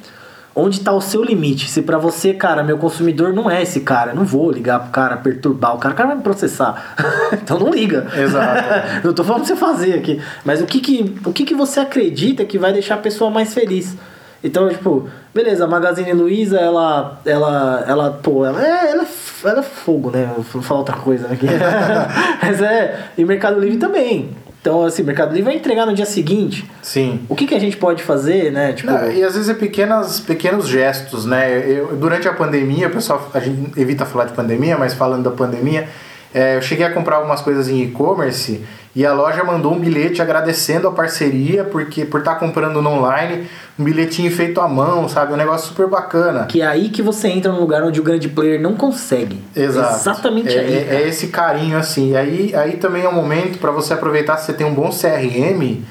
onde 0.54 0.80
tá 0.80 0.92
o 0.92 1.00
seu 1.00 1.22
limite. 1.24 1.68
Se 1.68 1.82
pra 1.82 1.98
você, 1.98 2.32
cara, 2.32 2.62
meu 2.62 2.78
consumidor 2.78 3.32
não 3.32 3.50
é 3.50 3.62
esse 3.62 3.80
cara, 3.80 4.14
não 4.14 4.24
vou 4.24 4.50
ligar 4.50 4.80
pro 4.80 4.90
cara, 4.90 5.16
perturbar 5.16 5.74
o 5.74 5.78
cara, 5.78 5.94
o 5.94 5.96
cara 5.96 6.06
vai 6.08 6.16
me 6.16 6.22
processar. 6.22 6.94
então 7.32 7.58
não 7.58 7.70
liga. 7.70 8.06
Exato. 8.16 8.62
eu 9.06 9.12
tô 9.12 9.24
falando 9.24 9.44
pra 9.46 9.54
você 9.54 9.56
fazer 9.56 9.94
aqui. 9.94 10.20
Mas 10.44 10.60
o 10.60 10.66
que 10.66 10.80
que, 10.80 11.14
o 11.24 11.32
que 11.32 11.44
que 11.44 11.54
você 11.54 11.80
acredita 11.80 12.44
que 12.44 12.58
vai 12.58 12.72
deixar 12.72 12.94
a 12.94 12.98
pessoa 12.98 13.30
mais 13.30 13.52
feliz? 13.52 13.96
Então, 14.42 14.68
tipo, 14.68 15.08
beleza, 15.34 15.64
a 15.64 15.66
Magazine 15.66 16.12
Luiza, 16.12 16.58
ela, 16.60 17.18
ela, 17.24 17.84
ela, 17.88 18.10
pô, 18.10 18.44
ela 18.44 18.62
é, 18.62 18.90
ela, 18.90 19.02
é- 19.04 19.48
ela 19.48 19.60
é 19.60 19.62
fogo, 19.62 20.10
né? 20.10 20.30
Eu 20.36 20.42
vou 20.42 20.60
falar 20.60 20.80
outra 20.80 20.96
coisa 20.96 21.28
aqui. 21.32 21.46
Mas 22.42 22.60
é, 22.60 23.06
e 23.16 23.24
Mercado 23.24 23.58
Livre 23.58 23.78
também. 23.78 24.36
Então, 24.64 24.83
assim, 24.83 25.03
Mercado 25.03 25.29
Livre 25.35 25.42
vai 25.42 25.57
entregar 25.57 25.85
no 25.85 25.92
dia 25.92 26.07
seguinte. 26.07 26.64
Sim. 26.81 27.20
O 27.29 27.37
que 27.37 27.46
que 27.46 27.55
a 27.55 27.59
gente 27.59 27.77
pode 27.77 28.03
fazer, 28.03 28.50
né? 28.50 28.72
Tipo, 28.72 28.92
Não, 28.92 29.12
e 29.12 29.22
às 29.22 29.35
vezes 29.35 29.50
é 29.50 29.53
pequenas, 29.53 30.20
pequenos 30.20 30.66
gestos, 30.66 31.27
né? 31.27 31.70
Eu, 31.70 31.94
durante 31.94 32.27
a 32.27 32.33
pandemia, 32.33 32.88
o 32.88 32.90
pessoal, 32.90 33.31
a 33.35 33.40
gente 33.40 33.79
evita 33.79 34.07
falar 34.07 34.24
de 34.24 34.33
pandemia, 34.33 34.79
mas 34.79 34.94
falando 34.94 35.24
da 35.24 35.31
pandemia, 35.31 35.87
é, 36.33 36.57
eu 36.57 36.62
cheguei 36.62 36.87
a 36.87 36.90
comprar 36.90 37.16
algumas 37.16 37.42
coisas 37.42 37.68
em 37.68 37.83
e-commerce 37.83 38.64
e 38.96 39.05
a 39.05 39.12
loja 39.12 39.44
mandou 39.44 39.74
um 39.74 39.79
bilhete 39.79 40.22
agradecendo 40.22 40.88
a 40.88 40.92
parceria 40.92 41.64
porque 41.64 42.07
por 42.07 42.20
estar 42.20 42.37
comprando 42.37 42.81
no 42.81 42.88
online, 42.88 43.46
um 43.78 43.84
bilhetinho 43.84 44.30
feito 44.30 44.60
à 44.60 44.68
mão, 44.68 45.08
sabe? 45.08 45.32
Um 45.32 45.37
negócio 45.37 45.68
super 45.68 45.88
bacana. 45.88 46.46
Que 46.46 46.62
é 46.62 46.66
aí 46.66 46.88
que 46.90 47.02
você 47.02 47.28
entra 47.28 47.50
num 47.50 47.60
lugar 47.60 47.82
onde 47.82 47.98
o 48.00 48.02
grande 48.04 48.28
player 48.28 48.60
não 48.60 48.74
consegue. 48.74 49.40
Exato. 49.54 49.96
Exatamente 49.96 50.56
é, 50.56 50.60
aí. 50.60 50.74
é- 50.74 50.94
é 51.02 51.08
esse 51.08 51.28
carinho 51.28 51.76
assim. 51.76 52.12
E 52.12 52.16
aí, 52.16 52.54
aí 52.54 52.76
também 52.76 53.02
é 53.02 53.08
um 53.08 53.14
momento 53.14 53.58
para 53.58 53.70
você 53.72 53.92
aproveitar 53.92 54.37
se 54.37 54.46
você 54.46 54.52
tem 54.52 54.66
um 54.66 54.74
bom 54.74 54.90
CRM 54.90 55.82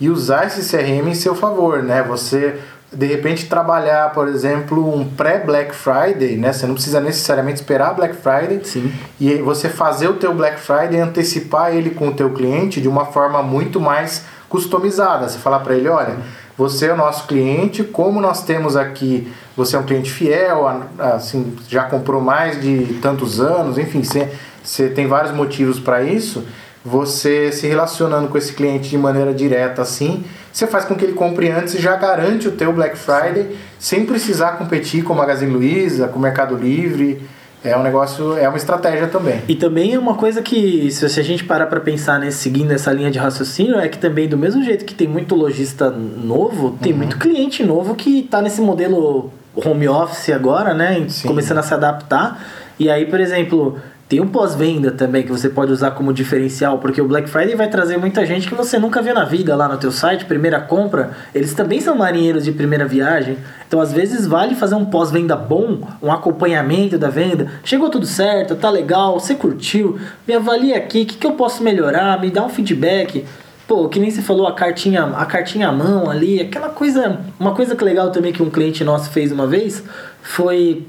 e 0.00 0.08
usar 0.08 0.46
esse 0.46 0.62
CRM 0.68 1.08
em 1.08 1.14
seu 1.14 1.34
favor, 1.34 1.82
né? 1.82 2.02
Você 2.02 2.56
de 2.92 3.06
repente 3.06 3.46
trabalhar, 3.46 4.12
por 4.12 4.28
exemplo, 4.28 4.94
um 4.94 5.08
pré-Black 5.08 5.74
Friday, 5.74 6.36
né? 6.36 6.52
Você 6.52 6.66
não 6.66 6.74
precisa 6.74 7.00
necessariamente 7.00 7.60
esperar 7.60 7.94
Black 7.94 8.14
Friday. 8.14 8.60
Sim. 8.64 8.92
E 9.18 9.36
você 9.36 9.68
fazer 9.68 10.08
o 10.08 10.14
teu 10.14 10.34
Black 10.34 10.60
Friday 10.60 10.96
e 10.96 11.00
antecipar 11.00 11.74
ele 11.74 11.90
com 11.90 12.08
o 12.08 12.12
teu 12.12 12.30
cliente 12.30 12.80
de 12.80 12.88
uma 12.88 13.06
forma 13.06 13.42
muito 13.42 13.80
mais 13.80 14.24
customizada. 14.48 15.26
Você 15.28 15.38
falar 15.38 15.60
para 15.60 15.74
ele, 15.74 15.88
olha, 15.88 16.16
você 16.56 16.86
é 16.86 16.92
o 16.92 16.96
nosso 16.96 17.26
cliente, 17.26 17.82
como 17.82 18.20
nós 18.20 18.44
temos 18.44 18.76
aqui, 18.76 19.32
você 19.56 19.76
é 19.76 19.78
um 19.78 19.84
cliente 19.84 20.10
fiel, 20.10 20.66
assim, 20.98 21.56
já 21.68 21.84
comprou 21.84 22.20
mais 22.20 22.60
de 22.60 22.98
tantos 23.00 23.40
anos, 23.40 23.78
enfim, 23.78 24.02
você, 24.02 24.30
você 24.62 24.88
tem 24.88 25.06
vários 25.06 25.32
motivos 25.32 25.80
para 25.80 26.02
isso. 26.02 26.44
Você 26.84 27.52
se 27.52 27.68
relacionando 27.68 28.28
com 28.28 28.36
esse 28.36 28.52
cliente 28.52 28.90
de 28.90 28.98
maneira 28.98 29.32
direta 29.32 29.82
assim, 29.82 30.24
você 30.52 30.66
faz 30.66 30.84
com 30.84 30.96
que 30.96 31.04
ele 31.04 31.12
compre 31.12 31.48
antes 31.48 31.74
e 31.74 31.80
já 31.80 31.94
garante 31.94 32.48
o 32.48 32.52
teu 32.52 32.72
Black 32.72 32.98
Friday 32.98 33.56
sem 33.78 34.04
precisar 34.04 34.52
competir 34.58 35.04
com 35.04 35.12
o 35.12 35.16
Magazine 35.16 35.52
Luiza, 35.52 36.08
com 36.08 36.18
o 36.18 36.22
Mercado 36.22 36.56
Livre. 36.56 37.22
É 37.64 37.76
um 37.76 37.82
negócio, 37.82 38.36
é 38.36 38.48
uma 38.48 38.56
estratégia 38.56 39.06
também. 39.06 39.40
E 39.46 39.54
também 39.54 39.94
é 39.94 39.98
uma 39.98 40.14
coisa 40.14 40.42
que, 40.42 40.90
se 40.90 41.04
a 41.04 41.22
gente 41.22 41.44
parar 41.44 41.66
pra 41.66 41.80
pensar 41.80 42.18
nesse, 42.18 42.38
seguindo 42.38 42.72
essa 42.72 42.92
linha 42.92 43.10
de 43.10 43.18
raciocínio, 43.18 43.78
é 43.78 43.88
que 43.88 43.98
também, 43.98 44.28
do 44.28 44.36
mesmo 44.36 44.64
jeito 44.64 44.84
que 44.84 44.94
tem 44.94 45.06
muito 45.06 45.34
lojista 45.34 45.90
novo, 45.90 46.76
tem 46.82 46.92
muito 46.92 47.18
cliente 47.18 47.62
novo 47.64 47.94
que 47.94 48.22
tá 48.22 48.42
nesse 48.42 48.60
modelo 48.60 49.30
home 49.54 49.88
office 49.88 50.30
agora, 50.30 50.74
né? 50.74 51.04
Sim. 51.08 51.28
Começando 51.28 51.58
a 51.58 51.62
se 51.62 51.72
adaptar. 51.72 52.42
E 52.78 52.90
aí, 52.90 53.06
por 53.06 53.20
exemplo, 53.20 53.78
tem 54.12 54.20
um 54.20 54.28
pós-venda 54.28 54.90
também 54.90 55.22
que 55.22 55.32
você 55.32 55.48
pode 55.48 55.72
usar 55.72 55.92
como 55.92 56.12
diferencial, 56.12 56.78
porque 56.78 57.00
o 57.00 57.08
Black 57.08 57.30
Friday 57.30 57.54
vai 57.54 57.70
trazer 57.70 57.96
muita 57.96 58.26
gente 58.26 58.46
que 58.46 58.54
você 58.54 58.78
nunca 58.78 59.00
viu 59.00 59.14
na 59.14 59.24
vida 59.24 59.56
lá 59.56 59.66
no 59.66 59.78
teu 59.78 59.90
site, 59.90 60.26
primeira 60.26 60.60
compra. 60.60 61.12
Eles 61.34 61.54
também 61.54 61.80
são 61.80 61.96
marinheiros 61.96 62.44
de 62.44 62.52
primeira 62.52 62.84
viagem. 62.84 63.38
Então, 63.66 63.80
às 63.80 63.90
vezes, 63.90 64.26
vale 64.26 64.54
fazer 64.54 64.74
um 64.74 64.84
pós-venda 64.84 65.34
bom, 65.34 65.78
um 66.02 66.12
acompanhamento 66.12 66.98
da 66.98 67.08
venda. 67.08 67.52
Chegou 67.64 67.88
tudo 67.88 68.04
certo, 68.04 68.54
tá 68.54 68.68
legal, 68.68 69.18
você 69.18 69.34
curtiu, 69.34 69.98
me 70.28 70.34
avalia 70.34 70.76
aqui, 70.76 71.04
o 71.04 71.06
que, 71.06 71.16
que 71.16 71.26
eu 71.26 71.32
posso 71.32 71.62
melhorar, 71.62 72.20
me 72.20 72.30
dá 72.30 72.44
um 72.44 72.50
feedback. 72.50 73.24
Pô, 73.66 73.88
que 73.88 73.98
nem 73.98 74.10
você 74.10 74.20
falou, 74.20 74.46
a 74.46 74.52
cartinha, 74.52 75.04
a 75.04 75.24
cartinha 75.24 75.68
à 75.68 75.72
mão 75.72 76.10
ali, 76.10 76.38
aquela 76.38 76.68
coisa. 76.68 77.18
Uma 77.40 77.54
coisa 77.54 77.74
que 77.74 77.82
legal 77.82 78.10
também 78.10 78.30
que 78.30 78.42
um 78.42 78.50
cliente 78.50 78.84
nosso 78.84 79.08
fez 79.08 79.32
uma 79.32 79.46
vez 79.46 79.82
foi. 80.20 80.86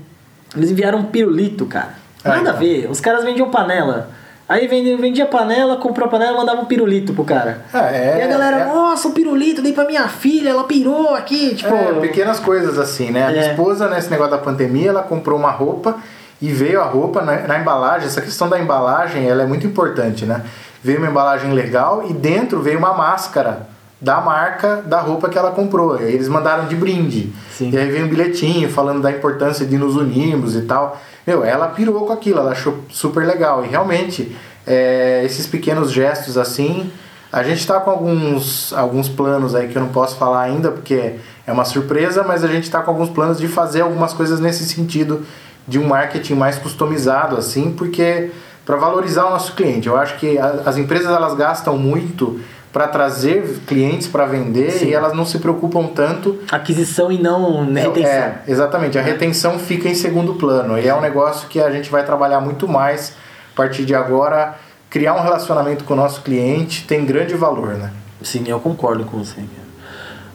Eles 0.57 0.71
enviaram 0.71 0.99
um 0.99 1.05
pirulito, 1.05 1.65
cara. 1.65 2.02
Ah, 2.23 2.29
Nada 2.29 2.39
a 2.39 2.41
então. 2.41 2.57
ver. 2.59 2.87
Os 2.89 2.99
caras 2.99 3.23
vendiam 3.23 3.49
panela. 3.49 4.09
Aí 4.47 4.67
vendia, 4.67 4.97
vendia 4.97 5.25
panela, 5.25 5.77
comprou 5.77 6.05
a 6.07 6.11
panela, 6.11 6.35
mandava 6.37 6.61
um 6.61 6.65
pirulito 6.65 7.13
pro 7.13 7.23
cara. 7.23 7.61
Ah, 7.73 7.89
é, 7.91 8.19
e 8.19 8.21
a 8.23 8.27
galera, 8.27 8.57
é- 8.59 8.65
nossa, 8.65 9.07
um 9.07 9.11
pirulito, 9.11 9.61
dei 9.61 9.71
pra 9.73 9.85
minha 9.85 10.07
filha, 10.09 10.49
ela 10.49 10.65
pirou 10.65 11.15
aqui, 11.15 11.55
tipo. 11.55 11.73
É, 11.73 11.93
pequenas 12.01 12.39
coisas 12.39 12.77
assim, 12.77 13.09
né? 13.09 13.25
A 13.27 13.31
minha 13.31 13.43
É. 13.45 13.49
esposa, 13.51 13.87
nesse 13.89 14.09
negócio 14.09 14.31
da 14.31 14.37
pandemia, 14.37 14.89
ela 14.89 15.01
comprou 15.01 15.39
uma 15.39 15.49
roupa 15.51 15.95
e 16.41 16.49
veio 16.51 16.81
a 16.81 16.85
roupa 16.85 17.21
na, 17.21 17.47
na 17.47 17.57
embalagem. 17.59 18.07
Essa 18.07 18.21
questão 18.21 18.49
da 18.49 18.59
embalagem, 18.59 19.27
ela 19.27 19.43
é 19.43 19.45
muito 19.45 19.65
importante, 19.65 20.25
né? 20.25 20.41
Veio 20.83 20.97
uma 20.99 21.07
embalagem 21.07 21.53
legal 21.53 22.03
e 22.09 22.13
dentro 22.13 22.61
veio 22.61 22.77
uma 22.77 22.93
máscara 22.93 23.67
da 24.03 24.19
marca 24.19 24.83
da 24.85 24.99
roupa 24.99 25.29
que 25.29 25.37
ela 25.37 25.51
comprou. 25.51 25.97
E 25.97 26.03
aí 26.03 26.13
eles 26.13 26.27
mandaram 26.27 26.67
de 26.67 26.75
brinde. 26.75 27.31
Sim. 27.49 27.69
E 27.71 27.77
aí 27.77 27.89
veio 27.89 28.05
um 28.05 28.09
bilhetinho 28.09 28.69
falando 28.69 29.01
da 29.01 29.09
importância 29.09 29.65
de 29.65 29.77
nos 29.77 29.95
unirmos 29.95 30.55
e 30.57 30.63
tal. 30.63 31.01
Meu, 31.25 31.41
ela 31.45 31.69
pirou 31.69 32.05
com 32.05 32.11
aquilo, 32.11 32.39
ela 32.39 32.51
achou 32.51 32.79
super 32.89 33.25
legal. 33.25 33.63
E 33.63 33.69
realmente, 33.69 34.35
é, 34.67 35.21
esses 35.23 35.47
pequenos 35.47 35.89
gestos 35.89 36.37
assim, 36.37 36.91
a 37.31 37.43
gente 37.43 37.59
está 37.59 37.79
com 37.79 37.91
alguns, 37.91 38.73
alguns 38.73 39.07
planos 39.07 39.55
aí 39.55 39.69
que 39.69 39.77
eu 39.77 39.81
não 39.81 39.89
posso 39.89 40.17
falar 40.17 40.41
ainda, 40.41 40.69
porque 40.69 41.15
é 41.47 41.51
uma 41.53 41.63
surpresa, 41.63 42.23
mas 42.23 42.43
a 42.43 42.47
gente 42.47 42.65
está 42.65 42.81
com 42.81 42.91
alguns 42.91 43.09
planos 43.09 43.39
de 43.39 43.47
fazer 43.47 43.81
algumas 43.81 44.11
coisas 44.11 44.41
nesse 44.41 44.65
sentido 44.65 45.25
de 45.65 45.79
um 45.79 45.87
marketing 45.87 46.33
mais 46.33 46.57
customizado, 46.57 47.37
assim, 47.37 47.71
porque 47.71 48.31
para 48.65 48.75
valorizar 48.75 49.27
o 49.27 49.29
nosso 49.29 49.53
cliente. 49.53 49.87
Eu 49.87 49.95
acho 49.95 50.17
que 50.17 50.37
as 50.37 50.75
empresas 50.75 51.07
elas 51.07 51.35
gastam 51.35 51.77
muito 51.77 52.41
para 52.73 52.87
trazer 52.87 53.43
clientes 53.67 54.07
para 54.07 54.25
vender 54.25 54.71
Sim. 54.71 54.87
e 54.87 54.93
elas 54.95 55.13
não 55.13 55.23
se 55.23 55.37
preocupam 55.37 55.85
tanto. 55.85 56.39
Aquisição 56.51 57.11
e 57.11 57.21
não 57.21 57.71
retenção. 57.71 58.11
É, 58.11 58.41
exatamente. 58.47 58.97
A 58.97 59.01
retenção 59.01 59.59
fica 59.59 59.87
em 59.87 59.93
segundo 59.93 60.33
plano 60.33 60.79
e 60.79 60.87
é 60.87 60.95
um 60.95 60.99
negócio 60.99 61.47
que 61.47 61.61
a 61.61 61.69
gente 61.69 61.91
vai 61.91 62.03
trabalhar 62.03 62.41
muito 62.41 62.67
mais 62.67 63.15
a 63.53 63.55
partir 63.55 63.85
de 63.85 63.93
agora. 63.93 64.55
Criar 64.89 65.13
um 65.13 65.21
relacionamento 65.21 65.83
com 65.83 65.93
o 65.93 65.97
nosso 65.97 66.21
cliente 66.21 66.85
tem 66.87 67.05
grande 67.05 67.35
valor, 67.35 67.75
né? 67.75 67.91
Sim, 68.23 68.43
eu 68.47 68.59
concordo 68.59 69.05
com 69.05 69.19
você. 69.19 69.41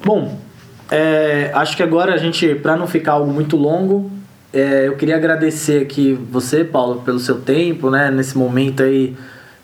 Bom, 0.04 0.38
é, 0.90 1.50
acho 1.54 1.76
que 1.76 1.82
agora 1.82 2.14
a 2.14 2.18
gente, 2.18 2.54
para 2.54 2.76
não 2.76 2.86
ficar 2.86 3.12
algo 3.12 3.32
muito 3.32 3.56
longo, 3.56 4.12
é, 4.52 4.86
eu 4.86 4.96
queria 4.96 5.16
agradecer 5.16 5.82
aqui 5.82 6.18
você, 6.30 6.64
Paulo, 6.64 7.02
pelo 7.02 7.18
seu 7.18 7.40
tempo, 7.40 7.90
né? 7.90 8.12
Nesse 8.12 8.38
momento 8.38 8.82
aí, 8.82 9.16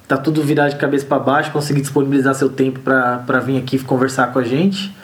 tá 0.07 0.17
tudo 0.17 0.43
virado 0.43 0.71
de 0.71 0.77
cabeça 0.77 1.07
para 1.07 1.19
baixo, 1.19 1.51
conseguir 1.51 1.81
disponibilizar 1.81 2.35
seu 2.35 2.49
tempo 2.49 2.81
para 2.81 3.41
vir 3.41 3.59
aqui 3.59 3.79
conversar 3.79 4.33
com 4.33 4.39
a 4.39 4.45
gente. 4.45 4.95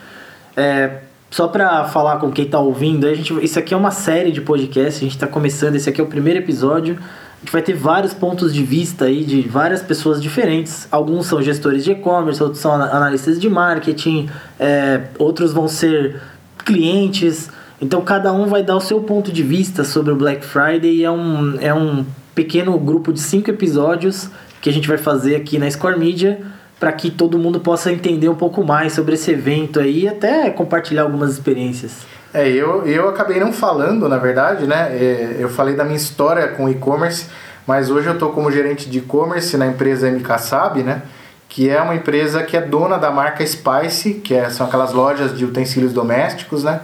É, 0.56 0.98
só 1.30 1.48
para 1.48 1.84
falar 1.84 2.18
com 2.18 2.30
quem 2.30 2.44
tá 2.44 2.58
ouvindo, 2.58 3.06
a 3.06 3.14
gente, 3.14 3.32
isso 3.44 3.58
aqui 3.58 3.72
é 3.72 3.76
uma 3.76 3.90
série 3.90 4.32
de 4.32 4.40
podcasts, 4.40 4.96
a 4.96 5.04
gente 5.04 5.14
está 5.14 5.26
começando, 5.26 5.76
esse 5.76 5.88
aqui 5.88 6.00
é 6.00 6.04
o 6.04 6.06
primeiro 6.06 6.40
episódio. 6.40 6.98
A 7.00 7.40
gente 7.40 7.52
vai 7.52 7.62
ter 7.62 7.72
vários 7.72 8.12
pontos 8.12 8.52
de 8.52 8.62
vista 8.62 9.06
aí 9.06 9.24
de 9.24 9.40
várias 9.42 9.80
pessoas 9.80 10.20
diferentes. 10.20 10.86
Alguns 10.90 11.26
são 11.26 11.40
gestores 11.40 11.84
de 11.84 11.92
e-commerce, 11.92 12.42
outros 12.42 12.60
são 12.60 12.72
analistas 12.72 13.40
de 13.40 13.48
marketing, 13.48 14.28
é, 14.58 15.04
outros 15.18 15.52
vão 15.52 15.66
ser 15.66 16.20
clientes. 16.58 17.48
Então 17.80 18.02
cada 18.02 18.30
um 18.32 18.46
vai 18.46 18.62
dar 18.62 18.76
o 18.76 18.80
seu 18.80 19.00
ponto 19.00 19.32
de 19.32 19.42
vista 19.42 19.84
sobre 19.84 20.12
o 20.12 20.16
Black 20.16 20.44
Friday 20.44 21.02
é 21.02 21.10
um, 21.10 21.56
é 21.60 21.72
um 21.72 22.04
pequeno 22.34 22.78
grupo 22.78 23.10
de 23.10 23.20
cinco 23.20 23.48
episódios 23.48 24.28
que 24.60 24.68
a 24.68 24.72
gente 24.72 24.86
vai 24.86 24.98
fazer 24.98 25.36
aqui 25.36 25.58
na 25.58 25.70
Score 25.70 25.98
Media 25.98 26.40
para 26.80 26.92
que 26.92 27.10
todo 27.10 27.38
mundo 27.38 27.60
possa 27.60 27.92
entender 27.92 28.28
um 28.28 28.34
pouco 28.34 28.64
mais 28.64 28.94
sobre 28.94 29.14
esse 29.14 29.30
evento 29.30 29.78
aí 29.78 30.04
e 30.04 30.08
até 30.08 30.48
compartilhar 30.50 31.02
algumas 31.02 31.30
experiências. 31.32 32.06
É, 32.32 32.48
eu, 32.48 32.86
eu 32.86 33.08
acabei 33.08 33.38
não 33.38 33.52
falando, 33.52 34.08
na 34.08 34.16
verdade, 34.16 34.66
né? 34.66 34.88
É, 34.92 35.36
eu 35.38 35.48
falei 35.48 35.74
da 35.74 35.84
minha 35.84 35.96
história 35.96 36.48
com 36.48 36.68
e-commerce, 36.68 37.26
mas 37.66 37.90
hoje 37.90 38.06
eu 38.06 38.14
estou 38.14 38.30
como 38.30 38.50
gerente 38.50 38.88
de 38.88 38.98
e-commerce 38.98 39.56
na 39.56 39.66
empresa 39.66 40.10
MK 40.10 40.82
né? 40.84 41.02
Que 41.48 41.68
é 41.68 41.80
uma 41.82 41.94
empresa 41.94 42.42
que 42.44 42.56
é 42.56 42.60
dona 42.60 42.96
da 42.96 43.10
marca 43.10 43.44
Spice, 43.44 44.14
que 44.14 44.32
é, 44.32 44.48
são 44.48 44.66
aquelas 44.66 44.92
lojas 44.92 45.36
de 45.36 45.44
utensílios 45.44 45.92
domésticos, 45.92 46.64
né? 46.64 46.80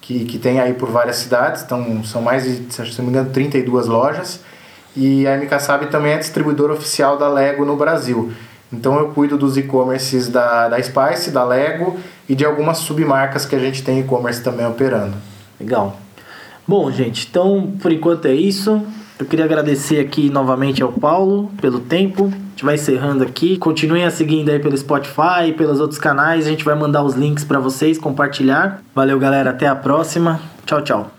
Que, 0.00 0.24
que 0.24 0.38
tem 0.38 0.60
aí 0.60 0.74
por 0.74 0.90
várias 0.90 1.16
cidades, 1.16 1.62
então 1.62 2.02
são 2.02 2.20
mais 2.20 2.44
de, 2.44 2.74
se 2.74 2.98
não 2.98 3.04
me 3.04 3.10
engano, 3.10 3.30
32 3.30 3.86
lojas. 3.86 4.40
E 4.96 5.26
a 5.26 5.36
MK 5.36 5.60
Sabe 5.60 5.86
também 5.86 6.12
é 6.12 6.18
distribuidora 6.18 6.72
oficial 6.72 7.16
da 7.16 7.28
Lego 7.28 7.64
no 7.64 7.76
Brasil. 7.76 8.32
Então 8.72 8.98
eu 8.98 9.08
cuido 9.08 9.38
dos 9.38 9.56
e-commerces 9.56 10.28
da, 10.28 10.68
da 10.68 10.82
Spice, 10.82 11.30
da 11.30 11.44
Lego 11.44 11.96
e 12.28 12.34
de 12.34 12.44
algumas 12.44 12.78
submarcas 12.78 13.46
que 13.46 13.56
a 13.56 13.58
gente 13.58 13.82
tem 13.82 14.00
e-commerce 14.00 14.42
também 14.42 14.66
operando. 14.66 15.16
Legal. 15.58 15.96
Bom, 16.66 16.90
gente, 16.90 17.26
então 17.28 17.72
por 17.80 17.92
enquanto 17.92 18.26
é 18.26 18.34
isso. 18.34 18.82
Eu 19.18 19.26
queria 19.26 19.44
agradecer 19.44 19.98
aqui 19.98 20.30
novamente 20.30 20.80
ao 20.80 20.92
Paulo 20.92 21.50
pelo 21.60 21.80
tempo. 21.80 22.26
A 22.26 22.50
gente 22.50 22.64
vai 22.64 22.76
encerrando 22.76 23.24
aqui. 23.24 23.56
Continuem 23.56 24.04
a 24.04 24.10
seguindo 24.10 24.48
aí 24.48 24.60
pelo 24.60 24.76
Spotify, 24.76 25.52
pelos 25.56 25.80
outros 25.80 25.98
canais. 25.98 26.46
A 26.46 26.50
gente 26.50 26.64
vai 26.64 26.76
mandar 26.76 27.02
os 27.02 27.14
links 27.14 27.42
para 27.42 27.58
vocês 27.58 27.98
compartilhar. 27.98 28.80
Valeu, 28.94 29.18
galera. 29.18 29.50
Até 29.50 29.66
a 29.66 29.74
próxima. 29.74 30.40
Tchau, 30.64 30.82
tchau. 30.82 31.17